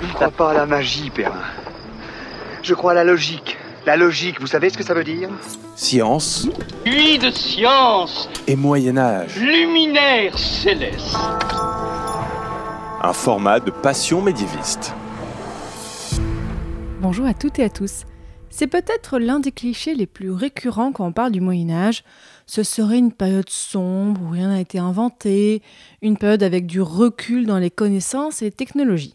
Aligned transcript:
Je 0.00 0.06
ne 0.06 0.12
crois 0.12 0.30
pas 0.30 0.50
à 0.50 0.54
la 0.54 0.66
magie, 0.66 1.10
Perrin. 1.10 1.42
Je 2.62 2.74
crois 2.74 2.92
à 2.92 2.94
la 2.94 3.04
logique. 3.04 3.56
La 3.86 3.96
logique, 3.96 4.40
vous 4.40 4.46
savez 4.46 4.70
ce 4.70 4.78
que 4.78 4.84
ça 4.84 4.94
veut 4.94 5.04
dire? 5.04 5.28
Science 5.74 6.48
Lui 6.84 7.18
de 7.18 7.30
science, 7.30 8.28
et 8.46 8.56
Moyen 8.56 8.96
Âge. 8.98 9.36
luminaire 9.36 10.36
céleste. 10.38 11.16
Un 13.00 13.12
format 13.12 13.60
de 13.60 13.70
passion 13.70 14.20
médiéviste. 14.20 14.92
Bonjour 17.00 17.26
à 17.26 17.34
toutes 17.34 17.58
et 17.60 17.64
à 17.64 17.70
tous. 17.70 18.02
C'est 18.50 18.66
peut-être 18.66 19.18
l'un 19.18 19.40
des 19.40 19.52
clichés 19.52 19.94
les 19.94 20.06
plus 20.06 20.32
récurrents 20.32 20.90
quand 20.90 21.06
on 21.06 21.12
parle 21.12 21.32
du 21.32 21.40
Moyen 21.40 21.70
Âge. 21.70 22.02
Ce 22.46 22.62
serait 22.62 22.98
une 22.98 23.12
période 23.12 23.48
sombre 23.50 24.20
où 24.22 24.30
rien 24.30 24.48
n'a 24.48 24.60
été 24.60 24.78
inventé, 24.78 25.62
une 26.02 26.16
période 26.16 26.42
avec 26.42 26.66
du 26.66 26.80
recul 26.80 27.46
dans 27.46 27.58
les 27.58 27.70
connaissances 27.70 28.42
et 28.42 28.46
les 28.46 28.50
technologies. 28.50 29.14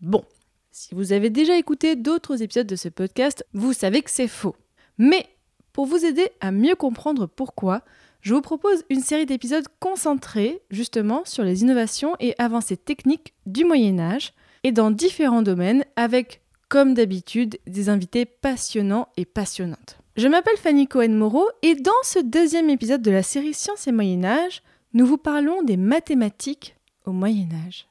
Bon, 0.00 0.24
si 0.70 0.94
vous 0.94 1.12
avez 1.12 1.30
déjà 1.30 1.56
écouté 1.58 1.96
d'autres 1.96 2.42
épisodes 2.42 2.66
de 2.66 2.76
ce 2.76 2.88
podcast, 2.88 3.44
vous 3.52 3.72
savez 3.72 4.02
que 4.02 4.10
c'est 4.10 4.28
faux. 4.28 4.56
Mais 4.98 5.26
pour 5.72 5.86
vous 5.86 6.04
aider 6.04 6.30
à 6.40 6.52
mieux 6.52 6.74
comprendre 6.74 7.26
pourquoi, 7.26 7.82
je 8.22 8.34
vous 8.34 8.40
propose 8.40 8.84
une 8.90 9.02
série 9.02 9.26
d'épisodes 9.26 9.66
concentrés 9.78 10.62
justement 10.70 11.22
sur 11.24 11.42
les 11.42 11.62
innovations 11.62 12.16
et 12.20 12.34
avancées 12.38 12.76
techniques 12.76 13.34
du 13.46 13.64
Moyen 13.64 13.98
Âge 13.98 14.32
et 14.62 14.72
dans 14.72 14.90
différents 14.90 15.42
domaines 15.42 15.84
avec 15.96 16.40
comme 16.70 16.94
d'habitude, 16.94 17.58
des 17.66 17.88
invités 17.88 18.24
passionnants 18.24 19.08
et 19.16 19.24
passionnantes. 19.24 19.98
Je 20.16 20.28
m'appelle 20.28 20.56
Fanny 20.56 20.86
Cohen-Moreau 20.86 21.48
et 21.62 21.74
dans 21.74 21.90
ce 22.04 22.20
deuxième 22.20 22.70
épisode 22.70 23.02
de 23.02 23.10
la 23.10 23.24
série 23.24 23.54
Sciences 23.54 23.88
et 23.88 23.92
Moyen 23.92 24.24
Âge, 24.24 24.62
nous 24.94 25.04
vous 25.04 25.18
parlons 25.18 25.62
des 25.62 25.76
mathématiques 25.76 26.76
au 27.04 27.12
Moyen 27.12 27.48
Âge. 27.66 27.89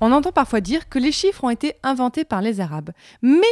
On 0.00 0.12
entend 0.12 0.32
parfois 0.32 0.60
dire 0.60 0.88
que 0.88 0.98
les 0.98 1.12
chiffres 1.12 1.44
ont 1.44 1.50
été 1.50 1.74
inventés 1.82 2.24
par 2.24 2.42
les 2.42 2.60
Arabes, 2.60 2.90
mais 3.22 3.42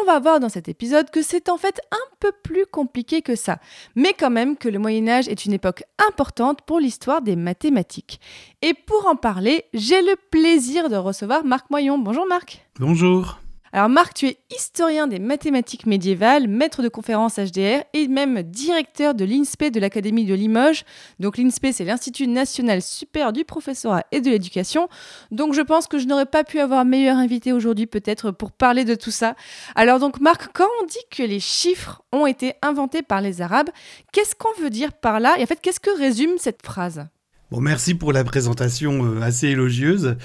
on 0.00 0.04
va 0.04 0.20
voir 0.20 0.38
dans 0.38 0.48
cet 0.48 0.68
épisode 0.68 1.10
que 1.10 1.22
c'est 1.22 1.48
en 1.48 1.56
fait 1.56 1.80
un 1.90 2.16
peu 2.20 2.30
plus 2.42 2.66
compliqué 2.66 3.22
que 3.22 3.34
ça, 3.34 3.58
mais 3.96 4.12
quand 4.12 4.30
même 4.30 4.56
que 4.56 4.68
le 4.68 4.78
Moyen 4.78 5.08
Âge 5.08 5.28
est 5.28 5.44
une 5.44 5.52
époque 5.52 5.82
importante 6.08 6.62
pour 6.62 6.78
l'histoire 6.78 7.22
des 7.22 7.36
mathématiques. 7.36 8.20
Et 8.62 8.74
pour 8.74 9.06
en 9.06 9.16
parler, 9.16 9.64
j'ai 9.74 10.02
le 10.02 10.14
plaisir 10.30 10.88
de 10.88 10.96
recevoir 10.96 11.44
Marc 11.44 11.70
Moyon. 11.70 11.98
Bonjour 11.98 12.26
Marc. 12.26 12.64
Bonjour. 12.78 13.38
Alors 13.72 13.88
Marc, 13.88 14.14
tu 14.14 14.26
es 14.26 14.38
historien 14.50 15.06
des 15.06 15.18
mathématiques 15.18 15.86
médiévales, 15.86 16.48
maître 16.48 16.82
de 16.82 16.88
conférences 16.88 17.38
HDR 17.38 17.84
et 17.92 18.08
même 18.08 18.42
directeur 18.42 19.14
de 19.14 19.24
l'INSPE 19.24 19.70
de 19.72 19.80
l'Académie 19.80 20.24
de 20.24 20.34
Limoges. 20.34 20.84
Donc 21.20 21.36
l'INSPE, 21.36 21.68
c'est 21.72 21.84
l'Institut 21.84 22.26
national 22.26 22.80
supérieur 22.80 23.32
du 23.32 23.44
professorat 23.44 24.04
et 24.12 24.20
de 24.20 24.30
l'éducation. 24.30 24.88
Donc 25.30 25.54
je 25.54 25.60
pense 25.60 25.86
que 25.86 25.98
je 25.98 26.06
n'aurais 26.06 26.26
pas 26.26 26.44
pu 26.44 26.60
avoir 26.60 26.84
meilleur 26.84 27.16
invité 27.16 27.52
aujourd'hui 27.52 27.86
peut-être 27.86 28.30
pour 28.30 28.52
parler 28.52 28.84
de 28.84 28.94
tout 28.94 29.10
ça. 29.10 29.34
Alors 29.74 29.98
donc 29.98 30.20
Marc, 30.20 30.50
quand 30.54 30.68
on 30.82 30.86
dit 30.86 30.96
que 31.10 31.22
les 31.22 31.40
chiffres 31.40 32.02
ont 32.12 32.26
été 32.26 32.54
inventés 32.62 33.02
par 33.02 33.20
les 33.20 33.42
Arabes, 33.42 33.70
qu'est-ce 34.12 34.34
qu'on 34.34 34.62
veut 34.62 34.70
dire 34.70 34.92
par 34.92 35.20
là? 35.20 35.36
Et 35.38 35.42
en 35.42 35.46
fait, 35.46 35.60
qu'est-ce 35.60 35.80
que 35.80 35.96
résume 35.96 36.38
cette 36.38 36.62
phrase? 36.62 37.06
Bon, 37.50 37.60
merci 37.60 37.94
pour 37.94 38.12
la 38.12 38.24
présentation 38.24 39.06
euh, 39.06 39.22
assez 39.22 39.48
élogieuse. 39.48 40.16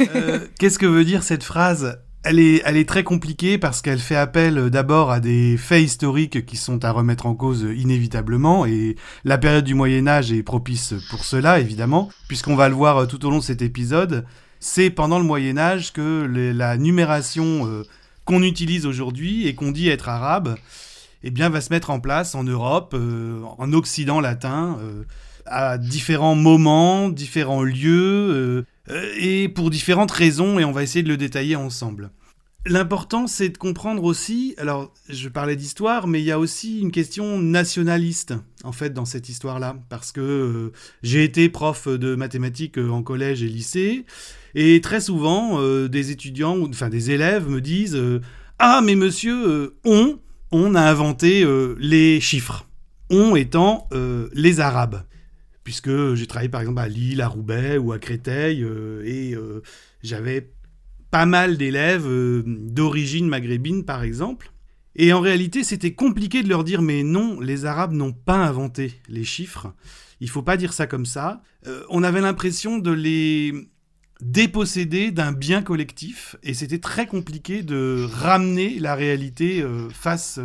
Euh, 0.00 0.40
Qu'est-ce 0.58 0.78
que 0.78 0.84
veut 0.84 1.06
dire 1.06 1.22
cette 1.22 1.42
phrase 1.42 1.98
elle 2.26 2.40
est, 2.40 2.60
elle 2.64 2.76
est 2.76 2.88
très 2.88 3.04
compliquée 3.04 3.56
parce 3.56 3.82
qu'elle 3.82 4.00
fait 4.00 4.16
appel 4.16 4.58
euh, 4.58 4.70
d'abord 4.70 5.12
à 5.12 5.20
des 5.20 5.56
faits 5.56 5.82
historiques 5.82 6.44
qui 6.44 6.56
sont 6.56 6.84
à 6.84 6.90
remettre 6.90 7.26
en 7.26 7.34
cause 7.34 7.64
euh, 7.64 7.74
inévitablement 7.74 8.66
et 8.66 8.96
la 9.24 9.38
période 9.38 9.64
du 9.64 9.74
Moyen 9.74 10.08
Âge 10.08 10.32
est 10.32 10.42
propice 10.42 10.94
pour 11.08 11.24
cela 11.24 11.60
évidemment 11.60 12.10
puisqu'on 12.26 12.56
va 12.56 12.68
le 12.68 12.74
voir 12.74 12.96
euh, 12.96 13.06
tout 13.06 13.24
au 13.24 13.30
long 13.30 13.38
de 13.38 13.44
cet 13.44 13.62
épisode. 13.62 14.26
C'est 14.58 14.90
pendant 14.90 15.18
le 15.18 15.24
Moyen 15.24 15.56
Âge 15.56 15.92
que 15.92 16.26
la 16.26 16.76
numération 16.78 17.84
qu'on 18.24 18.42
utilise 18.42 18.86
aujourd'hui 18.86 19.46
et 19.46 19.54
qu'on 19.54 19.70
dit 19.70 19.90
être 19.90 20.08
arabe 20.08 20.56
eh 21.22 21.30
bien, 21.30 21.50
va 21.50 21.60
se 21.60 21.72
mettre 21.72 21.90
en 21.90 22.00
place 22.00 22.34
en 22.34 22.42
Europe, 22.42 22.96
en 23.58 23.72
Occident 23.74 24.18
latin, 24.18 24.78
à 25.44 25.76
différents 25.76 26.34
moments, 26.34 27.10
différents 27.10 27.62
lieux, 27.62 28.64
et 29.18 29.48
pour 29.48 29.70
différentes 29.70 30.10
raisons, 30.10 30.58
et 30.58 30.64
on 30.64 30.72
va 30.72 30.82
essayer 30.82 31.02
de 31.02 31.08
le 31.08 31.16
détailler 31.16 31.56
ensemble. 31.56 32.10
L'important, 32.68 33.28
c'est 33.28 33.50
de 33.50 33.58
comprendre 33.58 34.02
aussi, 34.02 34.56
alors 34.58 34.92
je 35.08 35.28
parlais 35.28 35.54
d'histoire, 35.54 36.08
mais 36.08 36.20
il 36.20 36.24
y 36.24 36.32
a 36.32 36.38
aussi 36.40 36.80
une 36.80 36.90
question 36.90 37.38
nationaliste, 37.38 38.34
en 38.64 38.72
fait, 38.72 38.90
dans 38.90 39.04
cette 39.04 39.28
histoire-là, 39.28 39.76
parce 39.88 40.10
que 40.10 40.20
euh, 40.20 40.72
j'ai 41.04 41.22
été 41.22 41.48
prof 41.48 41.86
de 41.86 42.16
mathématiques 42.16 42.78
euh, 42.78 42.90
en 42.90 43.04
collège 43.04 43.44
et 43.44 43.48
lycée, 43.48 44.04
et 44.56 44.80
très 44.80 45.00
souvent, 45.00 45.60
euh, 45.60 45.86
des 45.86 46.10
étudiants, 46.10 46.58
enfin 46.68 46.88
des 46.88 47.12
élèves 47.12 47.48
me 47.48 47.60
disent 47.60 47.94
euh, 47.94 48.20
Ah, 48.58 48.80
mais 48.82 48.96
monsieur, 48.96 49.48
euh, 49.48 49.76
on, 49.84 50.18
on 50.50 50.74
a 50.74 50.80
inventé 50.80 51.44
euh, 51.44 51.76
les 51.78 52.20
chiffres. 52.20 52.66
On 53.10 53.36
étant 53.36 53.86
euh, 53.92 54.28
les 54.32 54.58
Arabes. 54.58 55.02
Puisque 55.66 56.14
j'ai 56.14 56.28
travaillé 56.28 56.48
par 56.48 56.60
exemple 56.60 56.78
à 56.78 56.86
Lille, 56.86 57.20
à 57.20 57.26
Roubaix 57.26 57.76
ou 57.76 57.90
à 57.90 57.98
Créteil, 57.98 58.62
euh, 58.62 59.02
et 59.04 59.34
euh, 59.34 59.64
j'avais 60.00 60.52
pas 61.10 61.26
mal 61.26 61.56
d'élèves 61.56 62.06
euh, 62.06 62.44
d'origine 62.46 63.26
maghrébine 63.26 63.84
par 63.84 64.04
exemple. 64.04 64.52
Et 64.94 65.12
en 65.12 65.20
réalité, 65.20 65.64
c'était 65.64 65.92
compliqué 65.92 66.44
de 66.44 66.48
leur 66.48 66.62
dire 66.62 66.82
mais 66.82 67.02
non, 67.02 67.40
les 67.40 67.64
Arabes 67.64 67.94
n'ont 67.94 68.12
pas 68.12 68.36
inventé 68.36 68.94
les 69.08 69.24
chiffres. 69.24 69.74
Il 70.20 70.30
faut 70.30 70.42
pas 70.42 70.56
dire 70.56 70.72
ça 70.72 70.86
comme 70.86 71.04
ça. 71.04 71.42
On 71.90 72.04
avait 72.04 72.20
l'impression 72.20 72.78
de 72.78 72.92
les 72.92 73.52
déposséder 74.20 75.10
d'un 75.10 75.32
bien 75.32 75.62
collectif 75.62 76.36
et 76.44 76.54
c'était 76.54 76.78
très 76.78 77.06
compliqué 77.06 77.64
de 77.64 78.06
ramener 78.08 78.78
la 78.78 78.94
réalité 78.94 79.66
face, 79.92 80.38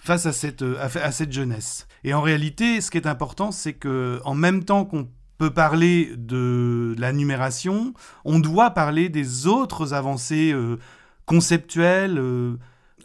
face 0.00 0.26
à, 0.26 0.32
cette, 0.32 0.62
euh, 0.62 0.78
à, 0.80 1.12
cette 1.12 1.32
jeunesse. 1.32 1.86
Et 2.04 2.14
en 2.14 2.22
réalité, 2.22 2.80
ce 2.80 2.90
qui 2.90 2.96
est 2.96 3.06
important, 3.06 3.52
c'est 3.52 3.74
que 3.74 4.20
en 4.24 4.34
même 4.34 4.64
temps 4.64 4.84
qu'on 4.84 5.08
peut 5.38 5.50
parler 5.50 6.12
de 6.16 6.94
la 6.98 7.12
numération, 7.12 7.94
on 8.24 8.38
doit 8.38 8.70
parler 8.70 9.08
des 9.08 9.46
autres 9.46 9.94
avancées 9.94 10.52
euh, 10.52 10.78
conceptuelles, 11.26 12.18
euh, 12.18 12.56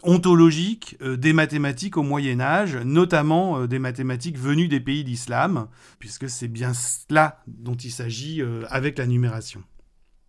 ontologiques 0.02 0.96
des 1.02 1.32
mathématiques 1.32 1.96
au 1.96 2.02
Moyen 2.02 2.40
Âge, 2.40 2.76
notamment 2.76 3.66
des 3.66 3.78
mathématiques 3.78 4.38
venues 4.38 4.68
des 4.68 4.78
pays 4.78 5.02
d'islam, 5.02 5.66
puisque 5.98 6.28
c'est 6.28 6.48
bien 6.48 6.74
cela 6.74 7.42
dont 7.48 7.74
il 7.74 7.90
s'agit 7.90 8.40
avec 8.68 8.98
la 8.98 9.06
numération. 9.06 9.64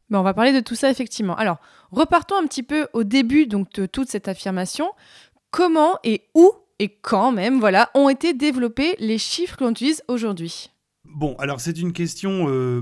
On 0.10 0.24
va 0.24 0.34
parler 0.34 0.54
de 0.54 0.62
tout 0.62 0.74
ça 0.74 0.90
effectivement. 0.90 1.36
Alors, 1.36 1.58
repartons 1.92 2.38
un 2.42 2.48
petit 2.48 2.64
peu 2.64 2.88
au 2.94 3.04
début 3.04 3.46
donc 3.46 3.72
de 3.74 3.86
toute 3.86 4.10
cette 4.10 4.28
affirmation. 4.28 4.90
Comment 5.52 6.00
et 6.04 6.24
où 6.36 6.52
et 6.80 6.90
quand 6.90 7.32
même, 7.32 7.60
voilà, 7.60 7.90
ont 7.96 8.10
été 8.10 8.34
développés 8.34 8.96
les 9.00 9.18
chiffres 9.18 9.58
que 9.58 9.64
l'on 9.64 9.72
utilise 9.72 10.04
aujourd'hui 10.08 10.70
Bon, 11.06 11.36
alors 11.40 11.62
c'est 11.62 11.80
une 11.80 11.94
question 11.94 12.48
euh, 12.50 12.82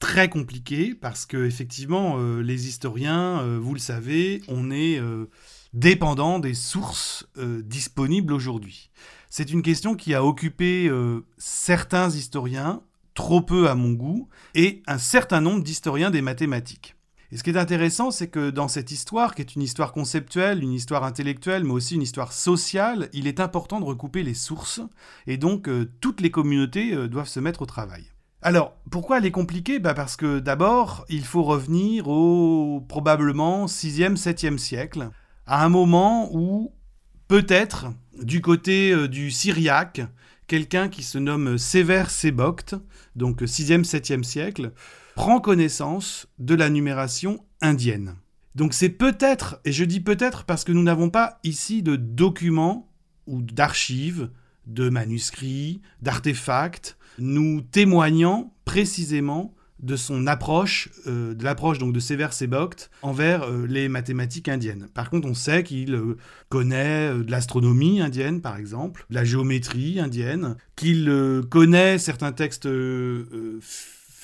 très 0.00 0.30
compliquée 0.30 0.94
parce 0.94 1.26
que 1.26 1.44
effectivement, 1.44 2.16
euh, 2.18 2.40
les 2.40 2.68
historiens, 2.68 3.40
euh, 3.40 3.58
vous 3.60 3.74
le 3.74 3.80
savez, 3.80 4.40
on 4.48 4.70
est 4.70 5.00
dépendant 5.74 6.38
des 6.38 6.54
sources 6.54 7.28
disponibles 7.36 8.32
aujourd'hui. 8.32 8.90
C'est 9.28 9.50
une 9.50 9.62
question 9.62 9.94
qui 9.94 10.14
a 10.14 10.24
occupé 10.24 10.90
certains 11.36 12.08
historiens, 12.08 12.82
trop 13.12 13.42
peu 13.42 13.68
à 13.68 13.74
mon 13.74 13.92
goût, 13.92 14.28
et 14.54 14.82
un 14.86 14.96
certain 14.96 15.42
nombre 15.42 15.62
d'historiens 15.62 16.10
des 16.10 16.22
mathématiques. 16.22 16.94
Et 17.30 17.36
ce 17.36 17.42
qui 17.42 17.50
est 17.50 17.58
intéressant, 17.58 18.10
c'est 18.10 18.28
que 18.28 18.48
dans 18.48 18.68
cette 18.68 18.90
histoire, 18.90 19.34
qui 19.34 19.42
est 19.42 19.54
une 19.54 19.62
histoire 19.62 19.92
conceptuelle, 19.92 20.62
une 20.62 20.72
histoire 20.72 21.04
intellectuelle, 21.04 21.62
mais 21.64 21.72
aussi 21.72 21.94
une 21.94 22.02
histoire 22.02 22.32
sociale, 22.32 23.10
il 23.12 23.26
est 23.26 23.38
important 23.38 23.80
de 23.80 23.84
recouper 23.84 24.22
les 24.22 24.34
sources, 24.34 24.80
et 25.26 25.36
donc 25.36 25.68
euh, 25.68 25.90
toutes 26.00 26.22
les 26.22 26.30
communautés 26.30 26.94
euh, 26.94 27.06
doivent 27.06 27.28
se 27.28 27.40
mettre 27.40 27.62
au 27.62 27.66
travail. 27.66 28.04
Alors, 28.40 28.76
pourquoi 28.90 29.18
elle 29.18 29.26
est 29.26 29.30
compliquée? 29.30 29.78
Bah 29.78 29.94
Parce 29.94 30.16
que 30.16 30.38
d'abord, 30.38 31.04
il 31.10 31.24
faut 31.24 31.42
revenir 31.42 32.08
au 32.08 32.80
probablement 32.88 33.66
6e, 33.66 34.16
7e 34.16 34.56
siècle, 34.56 35.10
à 35.46 35.64
un 35.64 35.68
moment 35.68 36.30
où, 36.32 36.72
peut-être, 37.26 37.88
du 38.22 38.40
côté 38.40 38.92
euh, 38.92 39.06
du 39.06 39.30
Syriaque, 39.30 40.00
quelqu'un 40.46 40.88
qui 40.88 41.02
se 41.02 41.18
nomme 41.18 41.58
Sévère 41.58 42.08
Sébocte, 42.08 42.74
donc 43.16 43.42
6e, 43.42 43.84
7e 43.84 44.22
siècle, 44.22 44.72
prend 45.18 45.40
connaissance 45.40 46.28
de 46.38 46.54
la 46.54 46.70
numération 46.70 47.44
indienne. 47.60 48.14
Donc 48.54 48.72
c'est 48.72 48.88
peut-être, 48.88 49.60
et 49.64 49.72
je 49.72 49.84
dis 49.84 49.98
peut-être 49.98 50.44
parce 50.44 50.62
que 50.62 50.70
nous 50.70 50.84
n'avons 50.84 51.10
pas 51.10 51.40
ici 51.42 51.82
de 51.82 51.96
documents 51.96 52.88
ou 53.26 53.42
d'archives, 53.42 54.30
de 54.68 54.88
manuscrits, 54.88 55.80
d'artefacts, 56.02 56.96
nous 57.18 57.62
témoignant 57.62 58.54
précisément 58.64 59.56
de 59.80 59.96
son 59.96 60.28
approche, 60.28 60.88
euh, 61.08 61.34
de 61.34 61.42
l'approche 61.42 61.78
donc 61.78 61.92
de 61.92 62.00
Sévère 62.00 62.32
Sébocte 62.32 62.88
envers 63.02 63.42
euh, 63.42 63.66
les 63.66 63.88
mathématiques 63.88 64.48
indiennes. 64.48 64.86
Par 64.94 65.10
contre, 65.10 65.26
on 65.26 65.34
sait 65.34 65.64
qu'il 65.64 65.94
euh, 65.94 66.16
connaît 66.48 67.12
de 67.12 67.28
l'astronomie 67.28 68.00
indienne, 68.00 68.40
par 68.40 68.56
exemple, 68.56 69.04
de 69.10 69.16
la 69.16 69.24
géométrie 69.24 69.98
indienne, 69.98 70.56
qu'il 70.76 71.42
connaît 71.50 71.98
certains 71.98 72.30
textes 72.30 72.68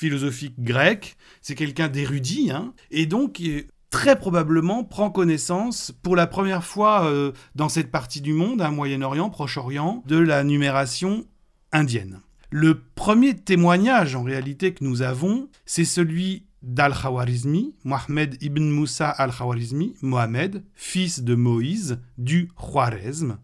philosophique 0.04 0.56
grec, 0.58 1.16
c'est 1.40 1.54
quelqu'un 1.54 1.88
d'érudit, 1.88 2.50
hein, 2.50 2.74
et 2.90 3.06
donc 3.06 3.40
très 3.88 4.18
probablement 4.18 4.84
prend 4.84 5.10
connaissance 5.10 5.92
pour 6.02 6.14
la 6.14 6.26
première 6.26 6.62
fois 6.62 7.06
euh, 7.06 7.32
dans 7.54 7.70
cette 7.70 7.90
partie 7.90 8.20
du 8.20 8.34
monde, 8.34 8.60
un 8.60 8.70
Moyen-Orient, 8.70 9.30
Proche-Orient, 9.30 10.02
de 10.06 10.18
la 10.18 10.44
numération 10.44 11.24
indienne. 11.72 12.20
Le 12.50 12.82
premier 12.94 13.34
témoignage 13.34 14.14
en 14.14 14.24
réalité 14.24 14.74
que 14.74 14.84
nous 14.84 15.00
avons, 15.00 15.48
c'est 15.64 15.86
celui 15.86 16.44
d'Al-Khawarizmi, 16.60 17.74
Mohamed 17.84 18.36
ibn 18.42 18.64
Moussa 18.64 19.08
al-Khawarizmi, 19.08 19.94
Mohamed, 20.02 20.64
fils 20.74 21.22
de 21.22 21.34
Moïse, 21.34 21.98
du 22.18 22.50
Khwarezm. 22.56 23.38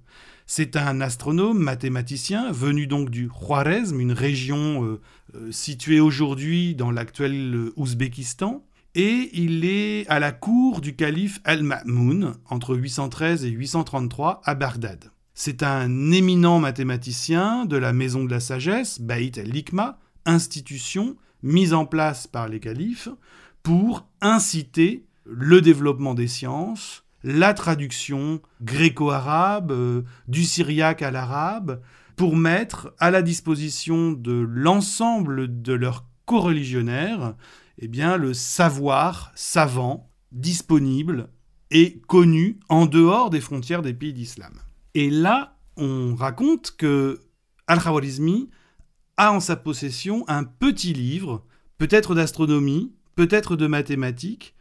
C'est 0.53 0.75
un 0.77 1.01
astronome, 1.01 1.61
mathématicien, 1.61 2.51
venu 2.51 2.89
donc 2.89 3.09
du 3.09 3.29
Khwarezm, 3.29 4.01
une 4.01 4.11
région 4.11 4.85
euh, 4.85 5.01
euh, 5.37 5.53
située 5.53 6.01
aujourd'hui 6.01 6.75
dans 6.75 6.91
l'actuel 6.91 7.71
Ouzbékistan, 7.77 8.65
et 8.97 9.31
il 9.33 9.65
est 9.65 10.09
à 10.09 10.19
la 10.19 10.33
cour 10.33 10.81
du 10.81 10.97
calife 10.97 11.39
Al-Ma'moun 11.45 12.35
entre 12.49 12.75
813 12.75 13.45
et 13.45 13.51
833 13.51 14.41
à 14.45 14.57
Bagdad. 14.57 15.13
C'est 15.35 15.63
un 15.63 16.11
éminent 16.11 16.59
mathématicien 16.59 17.65
de 17.65 17.77
la 17.77 17.93
maison 17.93 18.25
de 18.25 18.31
la 18.33 18.41
sagesse, 18.41 19.01
Baït 19.01 19.39
al-Likma, 19.39 20.01
institution 20.27 21.15
mise 21.45 21.75
en 21.75 21.87
place 21.87 22.27
par 22.27 22.49
les 22.49 22.59
califes 22.59 23.09
pour 23.63 24.05
inciter 24.21 25.05
le 25.25 25.61
développement 25.61 26.15
des 26.15 26.27
sciences, 26.27 27.05
la 27.23 27.55
traduction 27.55 28.41
gréco-arabe, 28.63 29.73
euh, 29.73 30.03
du 30.29 30.45
syriaque 30.45 31.03
à 31.03 31.11
l'arabe, 31.11 31.81
pour 32.17 32.37
mettre 32.37 32.95
à 32.99 33.11
la 33.11 33.23
disposition 33.23 34.13
de 34.13 34.33
l'ensemble 34.33 35.63
de 35.63 35.73
leurs 35.73 36.05
coreligionnaires 36.27 37.35
eh 37.79 37.89
bien, 37.89 38.17
le 38.17 38.35
savoir 38.35 39.33
savant 39.35 40.11
disponible 40.33 41.29
et 41.71 42.01
connu 42.07 42.61
en 42.69 42.87
dehors 42.87 43.31
des 43.31 43.41
frontières 43.41 43.83
des 43.83 43.95
pays 43.95 44.13
d'islam. 44.13 44.53
Et 44.95 45.09
là, 45.09 45.57
on 45.77 46.15
raconte 46.15 46.75
que 46.77 47.21
Al-Khawarizmi 47.67 48.51
a 49.17 49.33
en 49.33 49.41
sa 49.41 49.57
possession 49.57 50.25
un 50.29 50.45
petit 50.45 50.93
livre, 50.93 51.47
peut-être 51.79 52.15
d'astronomie, 52.15 52.93
peut-être 53.17 53.57
de 53.57 53.67
mathématiques, 53.67 54.55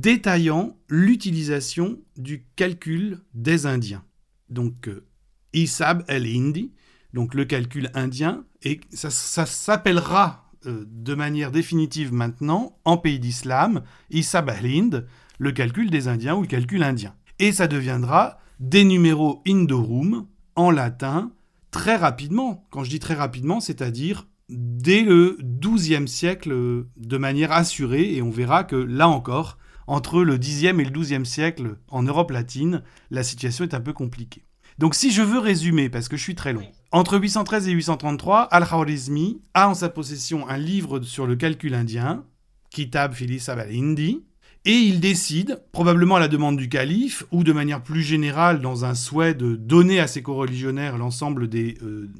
détaillant 0.00 0.76
l'utilisation 0.88 1.98
du 2.16 2.46
calcul 2.56 3.20
des 3.34 3.66
Indiens. 3.66 4.04
Donc, 4.50 4.88
euh, 4.88 5.06
Isab 5.52 6.04
el-Hindi, 6.08 6.72
donc 7.12 7.34
le 7.34 7.44
calcul 7.44 7.90
indien, 7.94 8.44
et 8.62 8.80
ça 8.90 9.10
s'appellera 9.10 10.50
euh, 10.66 10.84
de 10.88 11.14
manière 11.14 11.52
définitive 11.52 12.12
maintenant 12.12 12.76
en 12.84 12.96
pays 12.96 13.20
d'islam, 13.20 13.82
Issa 14.10 14.44
le 15.38 15.52
calcul 15.52 15.90
des 15.90 16.08
Indiens 16.08 16.34
ou 16.34 16.42
le 16.42 16.48
calcul 16.48 16.82
indien. 16.82 17.14
Et 17.38 17.52
ça 17.52 17.68
deviendra 17.68 18.38
des 18.60 18.84
numéros 18.84 19.42
Indorum 19.46 20.26
en 20.56 20.70
latin 20.70 21.32
très 21.70 21.96
rapidement. 21.96 22.66
Quand 22.70 22.84
je 22.84 22.90
dis 22.90 23.00
très 23.00 23.14
rapidement, 23.14 23.60
c'est-à-dire 23.60 24.26
dès 24.48 25.02
le 25.02 25.38
XIIe 25.42 26.08
siècle 26.08 26.52
euh, 26.52 26.88
de 26.96 27.16
manière 27.16 27.52
assurée, 27.52 28.14
et 28.14 28.22
on 28.22 28.30
verra 28.30 28.64
que 28.64 28.76
là 28.76 29.08
encore, 29.08 29.58
entre 29.86 30.22
le 30.22 30.38
Xe 30.38 30.64
et 30.64 30.72
le 30.72 30.90
XIIe 30.90 31.26
siècle 31.26 31.76
en 31.88 32.02
Europe 32.02 32.30
latine, 32.30 32.82
la 33.10 33.22
situation 33.22 33.64
est 33.64 33.74
un 33.74 33.80
peu 33.80 33.92
compliquée. 33.92 34.44
Donc 34.78 34.94
si 34.94 35.12
je 35.12 35.22
veux 35.22 35.38
résumer, 35.38 35.88
parce 35.88 36.08
que 36.08 36.16
je 36.16 36.22
suis 36.22 36.34
très 36.34 36.52
long, 36.52 36.66
entre 36.90 37.18
813 37.18 37.68
et 37.68 37.72
833, 37.72 38.42
Al-Khwarizmi 38.42 39.40
a 39.54 39.68
en 39.68 39.74
sa 39.74 39.88
possession 39.88 40.48
un 40.48 40.58
livre 40.58 41.00
sur 41.00 41.26
le 41.26 41.36
calcul 41.36 41.74
indien, 41.74 42.24
Kitab 42.70 43.14
Filis 43.14 43.44
al-Hindi, 43.48 44.24
et 44.66 44.72
il 44.72 44.98
décide, 44.98 45.62
probablement 45.72 46.16
à 46.16 46.20
la 46.20 46.28
demande 46.28 46.56
du 46.56 46.68
calife, 46.68 47.24
ou 47.30 47.44
de 47.44 47.52
manière 47.52 47.82
plus 47.82 48.02
générale 48.02 48.60
dans 48.60 48.84
un 48.84 48.94
souhait 48.94 49.34
de 49.34 49.56
donner 49.56 50.00
à 50.00 50.06
ses 50.06 50.22
coreligionnaires 50.22 50.96
l'ensemble 50.96 51.48
des 51.48 51.76
euh, 51.82 52.10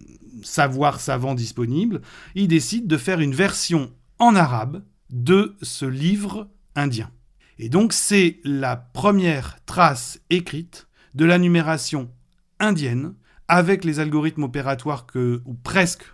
savoirs 0.43 1.01
savants 1.01 1.35
disponibles, 1.35 2.03
il 2.35 2.49
décide 2.49 2.87
de 2.87 2.99
faire 2.99 3.21
une 3.21 3.35
version 3.35 3.91
en 4.19 4.37
arabe 4.37 4.83
de 5.11 5.57
ce 5.63 5.87
livre 5.87 6.49
indien. 6.77 7.11
Et 7.59 7.69
donc 7.69 7.93
c'est 7.93 8.41
la 8.45 8.77
première 8.77 9.59
trace 9.65 10.21
écrite 10.31 10.89
de 11.15 11.25
la 11.25 11.39
numération 11.39 12.11
indienne, 12.59 13.15
avec 13.49 13.85
les 13.85 14.01
algorithmes 14.01 14.45
opératoires 14.45 15.07
que, 15.07 15.43
ou 15.45 15.55
presque 15.55 16.05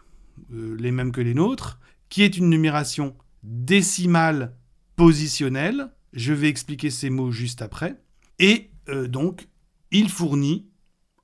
euh, 0.52 0.76
les 0.78 0.90
mêmes 0.90 1.12
que 1.12 1.20
les 1.20 1.34
nôtres, 1.34 1.78
qui 2.08 2.22
est 2.22 2.36
une 2.36 2.50
numération 2.50 3.16
décimale 3.42 4.54
positionnelle. 4.96 5.90
Je 6.12 6.32
vais 6.32 6.48
expliquer 6.48 6.90
ces 6.90 7.08
mots 7.08 7.30
juste 7.30 7.62
après. 7.62 8.00
Et 8.38 8.70
euh, 8.88 9.06
donc, 9.06 9.48
il 9.90 10.08
fournit 10.08 10.66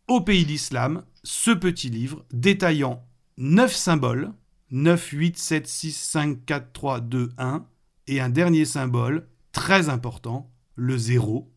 au 0.09 0.21
pays 0.21 0.45
d'islam 0.45 1.03
ce 1.25 1.51
petit 1.51 1.91
livre 1.91 2.25
détaillant 2.33 3.05
9 3.39 3.75
symboles, 3.75 4.33
9, 4.71 5.09
8, 5.13 5.39
7, 5.39 5.67
6, 5.67 5.93
5, 5.93 6.45
4, 6.47 6.73
3, 6.73 7.01
2, 7.01 7.33
1, 7.37 7.67
et 8.07 8.21
un 8.21 8.29
dernier 8.29 8.65
symbole 8.65 9.27
très 9.57 9.89
important, 9.89 10.53
le 10.75 10.99
0, 10.99 11.51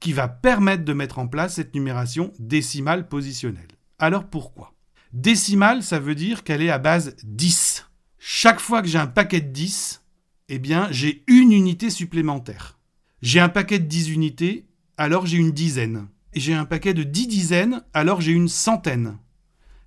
qui 0.00 0.14
va 0.14 0.26
permettre 0.26 0.86
de 0.86 0.94
mettre 0.94 1.18
en 1.18 1.28
place 1.28 1.56
cette 1.56 1.74
numération 1.74 2.32
décimale 2.38 3.08
positionnelle. 3.08 3.68
Alors 3.98 4.24
pourquoi? 4.24 4.72
Décimale, 5.12 5.82
ça 5.82 5.98
veut 5.98 6.14
dire 6.14 6.44
qu'elle 6.44 6.62
est 6.62 6.70
à 6.70 6.78
base 6.78 7.14
10. 7.24 7.90
Chaque 8.18 8.58
fois 8.58 8.80
que 8.80 8.88
j'ai 8.88 8.98
un 8.98 9.06
paquet 9.06 9.42
de 9.42 9.50
10, 9.50 10.02
eh 10.48 10.58
bien, 10.58 10.88
j'ai 10.90 11.24
une 11.26 11.52
unité 11.52 11.90
supplémentaire. 11.90 12.78
J'ai 13.20 13.40
un 13.40 13.50
paquet 13.50 13.80
de 13.80 13.84
10 13.84 14.08
unités, 14.08 14.66
alors 14.96 15.26
j'ai 15.26 15.36
une 15.36 15.52
dizaine. 15.52 16.08
J'ai 16.32 16.54
un 16.54 16.64
paquet 16.64 16.94
de 16.94 17.02
10 17.02 17.28
dizaines, 17.28 17.84
alors 17.92 18.22
j'ai 18.22 18.32
une 18.32 18.48
centaine. 18.48 19.18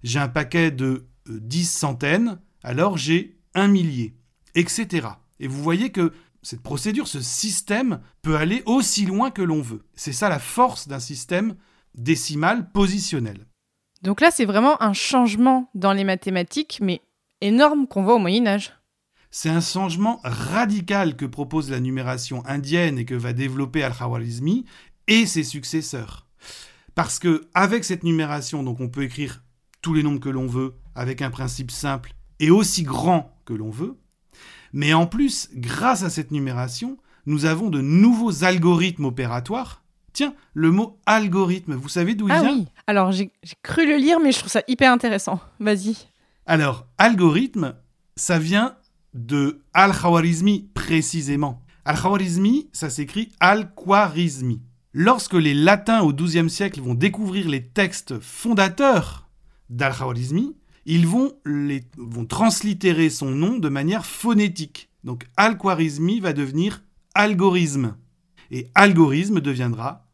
J'ai 0.04 0.19
un 0.19 0.30
paquet 0.30 0.69
de 0.69 1.07
10 1.28 1.62
euh, 1.62 1.80
centaines, 1.80 2.40
alors 2.62 2.95
j'ai 2.98 3.40
un 3.56 3.68
millier, 3.68 4.13
etc. 4.54 5.07
Et 5.40 5.48
vous 5.48 5.63
voyez 5.63 5.92
que 5.92 6.13
cette 6.42 6.62
procédure, 6.62 7.08
ce 7.08 7.22
système 7.22 8.00
peut 8.22 8.36
aller 8.36 8.64
aussi 8.66 9.06
loin 9.06 9.32
que 9.32 9.42
l'on 9.42 9.62
veut. 9.62 9.84
C'est 9.96 10.14
ça 10.14 10.30
la 10.30 10.40
force 10.40 10.88
d'un 10.88 11.00
système 11.00 11.56
décimal 11.96 12.72
positionnel. 12.72 13.46
Donc 14.02 14.22
là, 14.22 14.32
c'est 14.32 14.46
vraiment 14.46 14.82
un 14.82 14.94
changement 14.94 15.70
dans 15.76 15.92
les 15.92 16.06
mathématiques, 16.06 16.80
mais 16.82 17.02
énorme 17.42 17.88
qu'on 17.88 18.04
voit 18.04 18.16
au 18.16 18.20
Moyen 18.20 18.48
Âge. 18.48 18.74
C'est 19.32 19.50
un 19.50 19.62
changement 19.62 20.22
radical 20.24 21.16
que 21.16 21.26
propose 21.26 21.70
la 21.70 21.80
numération 21.80 22.44
indienne 22.46 22.98
et 22.98 23.06
que 23.06 23.16
va 23.16 23.34
développer 23.34 23.84
Al-Khawarizmi 23.84 24.66
et 25.08 25.26
ses 25.26 25.44
successeurs. 25.44 26.28
Parce 26.96 27.19
que 27.19 27.48
avec 27.54 27.84
cette 27.84 28.04
numération, 28.04 28.64
donc 28.64 28.80
on 28.80 28.90
peut 28.90 29.04
écrire 29.04 29.44
tous 29.81 29.94
les 29.94 30.04
nombres 30.04 30.19
que 30.19 30.30
l'on 30.30 30.48
veut 30.48 30.76
avec 30.96 31.22
un 31.22 31.30
principe 31.30 31.72
simple 31.72 32.14
et 32.40 32.50
aussi 32.50 32.84
grand 32.84 33.38
que 33.46 33.54
l'on 33.54 33.69
veut. 33.69 33.98
Mais 34.73 34.94
en 34.94 35.07
plus, 35.07 35.49
grâce 35.54 36.04
à 36.04 36.09
cette 36.09 36.31
numération, 36.31 36.97
nous 37.26 37.45
avons 37.45 37.69
de 37.69 37.81
nouveaux 37.81 38.44
algorithmes 38.44 39.06
opératoires. 39.06 39.83
Tiens, 40.14 40.33
le 40.54 40.71
mot 40.71 40.99
algorithme, 41.06 41.76
vous 41.76 41.90
savez 41.90 42.16
d'où 42.16 42.28
il 42.28 42.33
ah 42.33 42.42
vient 42.42 42.54
oui, 42.54 42.66
alors 42.88 43.11
j'ai 43.11 43.31
cru 43.61 43.85
le 43.88 43.97
lire, 43.97 44.19
mais 44.19 44.31
je 44.31 44.40
trouve 44.40 44.52
ça 44.52 44.64
hyper 44.68 44.92
intéressant. 44.92 45.40
Vas-y. 45.59 45.95
Alors, 46.45 46.88
algorithme, 46.97 47.76
ça 48.16 48.40
vient 48.40 48.76
de 49.14 49.61
Al-Khawarizmi 49.73 50.69
précisément. 50.73 51.61
Al-Khawarizmi, 51.85 52.69
ça 52.73 52.90
s'écrit 52.90 53.31
Al-Khwarizmi. 53.40 54.61
Lorsque 54.94 55.35
les 55.35 55.54
latins 55.54 56.02
au 56.02 56.11
XIIe 56.11 56.49
siècle 56.49 56.81
vont 56.81 56.95
découvrir 56.95 57.47
les 57.47 57.68
textes 57.68 58.19
fondateurs 58.19 59.30
d'Al-Khawarizmi, 59.69 60.56
ils 60.90 61.06
vont, 61.06 61.34
les, 61.46 61.84
vont 61.98 62.26
translittérer 62.26 63.12
son 63.12 63.30
nom 63.30 63.60
de 63.60 63.69
manière 63.69 64.08
phonétique. 64.08 64.90
Donc 65.04 65.28
Al-Khwarizmi 65.38 66.19
va 66.19 66.34
devenir 66.34 66.84
algorithme. 67.14 67.96
Et 68.50 68.68
algorithme 68.74 69.40
deviendra 69.40 70.08